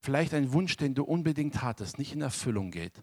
vielleicht 0.00 0.34
ein 0.34 0.52
Wunsch, 0.52 0.76
den 0.76 0.94
du 0.94 1.04
unbedingt 1.04 1.62
hattest, 1.62 1.98
nicht 1.98 2.12
in 2.12 2.22
Erfüllung 2.22 2.70
geht, 2.70 3.02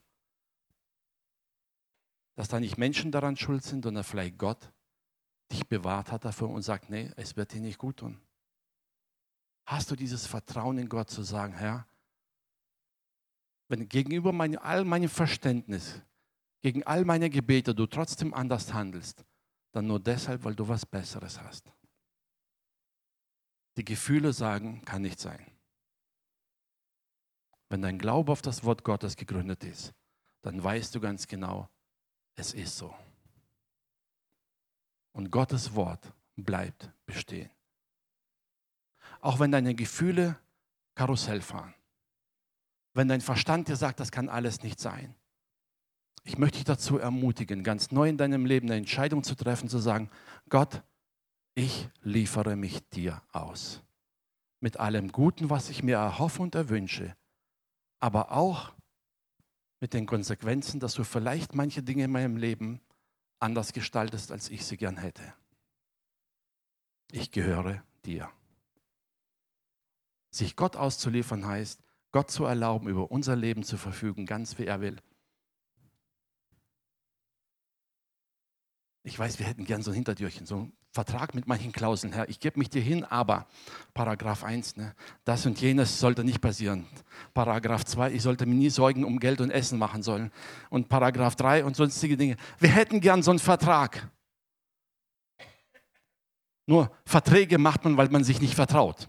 dass 2.36 2.47
da 2.47 2.60
nicht 2.60 2.78
Menschen 2.78 3.12
daran 3.12 3.36
schuld 3.36 3.63
sind, 3.63 3.84
sondern 3.84 4.04
vielleicht 4.04 4.38
Gott 4.38 4.71
dich 5.52 5.67
bewahrt 5.67 6.12
hat 6.12 6.26
dafür 6.26 6.50
und 6.50 6.62
sagt, 6.62 6.89
nee, 6.89 7.12
es 7.15 7.36
wird 7.36 7.54
dir 7.54 7.62
nicht 7.62 7.78
gut 7.78 7.97
tun. 7.97 8.19
Hast 9.65 9.89
du 9.91 9.95
dieses 9.95 10.28
Vertrauen 10.28 10.78
in 10.78 10.89
Gott 10.89 11.10
zu 11.10 11.23
sagen, 11.23 11.54
Herr, 11.54 11.88
wenn 13.67 13.89
gegenüber 13.89 14.32
mein, 14.32 14.58
all 14.58 14.86
meinem 14.86 15.10
Verständnis, 15.10 16.01
gegen 16.62 16.84
all 16.84 17.06
meine 17.06 17.30
Gebete 17.30 17.75
du 17.75 17.86
trotzdem 17.86 18.34
anders 18.34 18.73
handelst, 18.73 19.25
dann 19.71 19.88
nur 19.88 19.99
deshalb, 19.99 20.43
weil 20.43 20.56
du 20.56 20.67
was 20.67 20.86
Besseres 20.86 21.41
hast. 21.41 21.71
Die 23.77 23.86
Gefühle 23.86 24.34
sagen, 24.34 24.84
kann 24.86 25.03
nicht 25.03 25.19
sein. 25.19 25.45
Wenn 27.69 27.82
dein 27.82 27.99
Glaube 27.99 28.32
auf 28.32 28.41
das 28.41 28.63
Wort 28.63 28.84
Gottes 28.84 29.15
gegründet 29.15 29.63
ist, 29.63 29.93
dann 30.41 30.63
weißt 30.63 30.95
du 30.95 30.99
ganz 30.99 31.27
genau, 31.27 31.69
es 32.36 32.53
ist 32.53 32.77
so. 32.77 32.95
Und 35.12 35.32
Gottes 35.32 35.75
Wort 35.75 36.13
bleibt 36.36 36.89
bestehen. 37.06 37.49
Auch 39.19 39.39
wenn 39.39 39.51
deine 39.51 39.75
Gefühle 39.75 40.39
Karussell 40.95 41.41
fahren. 41.41 41.73
Wenn 42.97 43.10
dein 43.10 43.21
Verstand 43.21 43.67
dir 43.67 43.75
sagt, 43.75 43.99
das 43.99 44.10
kann 44.12 44.27
alles 44.27 44.63
nicht 44.63 44.79
sein. 44.79 45.13
Ich 46.23 46.39
möchte 46.39 46.57
dich 46.57 46.65
dazu 46.65 46.97
ermutigen, 46.97 47.63
ganz 47.63 47.91
neu 47.91 48.10
in 48.10 48.17
deinem 48.17 48.47
Leben 48.47 48.67
eine 48.67 48.77
Entscheidung 48.77 49.23
zu 49.23 49.36
treffen, 49.36 49.69
zu 49.69 49.77
sagen, 49.77 50.10
Gott, 50.49 50.81
ich 51.53 51.89
liefere 52.01 52.55
mich 52.55 52.89
dir 52.89 53.21
aus. 53.31 53.83
Mit 54.62 54.79
allem 54.79 55.12
Guten, 55.12 55.51
was 55.51 55.69
ich 55.69 55.83
mir 55.83 55.97
erhoffe 55.97 56.41
und 56.41 56.55
erwünsche, 56.55 57.15
aber 57.99 58.31
auch 58.31 58.73
mit 59.79 59.93
den 59.93 60.07
Konsequenzen, 60.07 60.79
dass 60.79 60.95
du 60.95 61.03
vielleicht 61.03 61.53
manche 61.53 61.83
Dinge 61.83 62.05
in 62.05 62.12
meinem 62.12 62.36
Leben 62.36 62.81
anders 63.39 63.73
gestaltest, 63.73 64.31
als 64.31 64.49
ich 64.49 64.65
sie 64.65 64.75
gern 64.75 64.97
hätte. 64.97 65.36
Ich 67.12 67.29
gehöre 67.29 67.83
dir. 68.05 68.27
Sich 70.31 70.55
Gott 70.55 70.75
auszuliefern 70.75 71.45
heißt, 71.45 71.83
Gott 72.17 72.32
zu 72.32 72.45
erlauben, 72.45 72.88
über 72.88 73.12
unser 73.12 73.36
Leben 73.36 73.62
zu 73.62 73.77
verfügen, 73.77 74.25
ganz 74.25 74.58
wie 74.58 74.65
er 74.65 74.82
will. 74.82 74.97
Ich 79.03 79.19
weiß, 79.19 79.38
wir 79.38 79.45
hätten 79.45 79.65
gern 79.65 79.84
so 79.84 79.91
ein 79.91 79.93
Hintertürchen, 79.93 80.47
so 80.47 80.56
ein 80.56 80.73
Vertrag 80.89 81.36
mit 81.36 81.45
manchen 81.45 81.71
Klauseln, 81.71 82.13
Herr, 82.13 82.27
ich 82.27 82.39
gebe 82.39 82.58
mich 82.58 82.71
dir 82.71 82.82
hin, 82.82 83.03
aber 83.03 83.45
Paragraph 83.93 84.43
1, 84.43 84.77
ne, 84.77 84.95
das 85.25 85.45
und 85.45 85.62
jenes 85.62 85.99
sollte 85.99 86.23
nicht 86.23 86.41
passieren. 86.41 86.88
Paragraph 87.36 87.86
2, 87.86 88.12
ich 88.12 88.23
sollte 88.23 88.47
mir 88.47 88.56
nie 88.56 88.71
Sorgen 88.71 89.06
um 89.06 89.19
Geld 89.19 89.39
und 89.39 89.51
Essen 89.51 89.77
machen 89.77 90.01
sollen. 90.01 90.32
Und 90.71 90.89
Paragraph 90.89 91.36
3 91.36 91.65
und 91.65 91.75
sonstige 91.75 92.17
Dinge. 92.17 92.38
Wir 92.58 92.69
hätten 92.69 92.99
gern 92.99 93.21
so 93.21 93.30
einen 93.30 93.39
Vertrag. 93.39 94.10
Nur 96.65 96.89
Verträge 97.06 97.60
macht 97.60 97.84
man, 97.84 97.95
weil 97.95 98.10
man 98.10 98.23
sich 98.23 98.41
nicht 98.41 98.56
vertraut. 98.56 99.08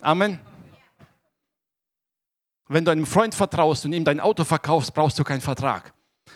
Amen. 0.00 0.40
Wenn 2.68 2.84
du 2.84 2.90
einem 2.90 3.06
Freund 3.06 3.34
vertraust 3.34 3.84
und 3.84 3.92
ihm 3.92 4.04
dein 4.04 4.20
Auto 4.20 4.44
verkaufst, 4.44 4.92
brauchst 4.92 5.18
du 5.18 5.24
keinen 5.24 5.40
Vertrag. 5.40 5.94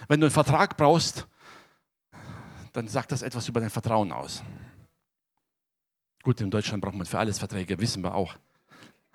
Wenn 0.08 0.20
du 0.20 0.26
einen 0.26 0.32
Vertrag 0.32 0.76
brauchst, 0.76 1.26
dann 2.72 2.86
sagt 2.86 3.12
das 3.12 3.22
etwas 3.22 3.48
über 3.48 3.60
dein 3.60 3.70
Vertrauen 3.70 4.12
aus. 4.12 4.42
Gut, 6.22 6.40
in 6.40 6.50
Deutschland 6.50 6.82
braucht 6.82 6.94
man 6.94 7.06
für 7.06 7.18
alles 7.18 7.38
Verträge, 7.38 7.78
wissen 7.80 8.02
wir 8.02 8.14
auch. 8.14 8.36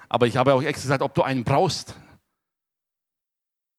Aber 0.09 0.27
ich 0.27 0.37
habe 0.37 0.53
auch 0.53 0.61
extra 0.61 0.83
gesagt, 0.83 1.03
ob 1.03 1.13
du 1.13 1.23
einen 1.23 1.43
brauchst. 1.43 1.95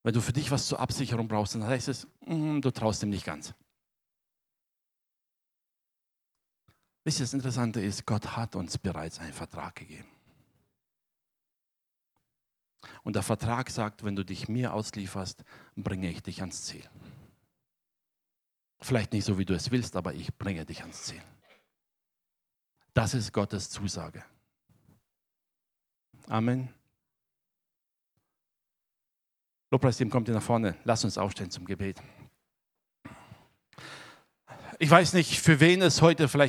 Wenn 0.02 0.14
du 0.14 0.20
für 0.20 0.32
dich 0.32 0.50
was 0.50 0.66
zur 0.66 0.80
Absicherung 0.80 1.28
brauchst, 1.28 1.54
dann 1.56 1.66
heißt 1.66 1.88
es, 1.88 2.06
mm, 2.20 2.60
du 2.60 2.70
traust 2.70 3.02
ihm 3.02 3.10
nicht 3.10 3.24
ganz. 3.24 3.54
Wisst 7.04 7.20
ihr, 7.20 7.24
das 7.24 7.34
Interessante 7.34 7.80
ist, 7.80 8.06
Gott 8.06 8.36
hat 8.36 8.56
uns 8.56 8.78
bereits 8.78 9.18
einen 9.18 9.32
Vertrag 9.32 9.74
gegeben. 9.76 10.15
Und 13.02 13.16
der 13.16 13.22
Vertrag 13.22 13.70
sagt, 13.70 14.04
wenn 14.04 14.16
du 14.16 14.24
dich 14.24 14.48
mir 14.48 14.72
auslieferst, 14.74 15.44
bringe 15.76 16.10
ich 16.10 16.22
dich 16.22 16.40
ans 16.40 16.64
Ziel. 16.64 16.84
Vielleicht 18.80 19.12
nicht 19.12 19.24
so, 19.24 19.38
wie 19.38 19.44
du 19.44 19.54
es 19.54 19.70
willst, 19.70 19.96
aber 19.96 20.14
ich 20.14 20.34
bringe 20.36 20.64
dich 20.64 20.82
ans 20.82 21.04
Ziel. 21.04 21.22
Das 22.94 23.14
ist 23.14 23.32
Gottes 23.32 23.70
Zusage. 23.70 24.24
Amen. 26.28 26.68
Lobpreisteam 29.70 30.10
kommt 30.10 30.28
hier 30.28 30.34
nach 30.34 30.42
vorne. 30.42 30.76
Lass 30.84 31.04
uns 31.04 31.18
aufstehen 31.18 31.50
zum 31.50 31.64
Gebet. 31.64 32.00
Ich 34.78 34.90
weiß 34.90 35.14
nicht, 35.14 35.40
für 35.40 35.60
wen 35.60 35.80
es 35.80 36.02
heute 36.02 36.28
vielleicht 36.28 36.44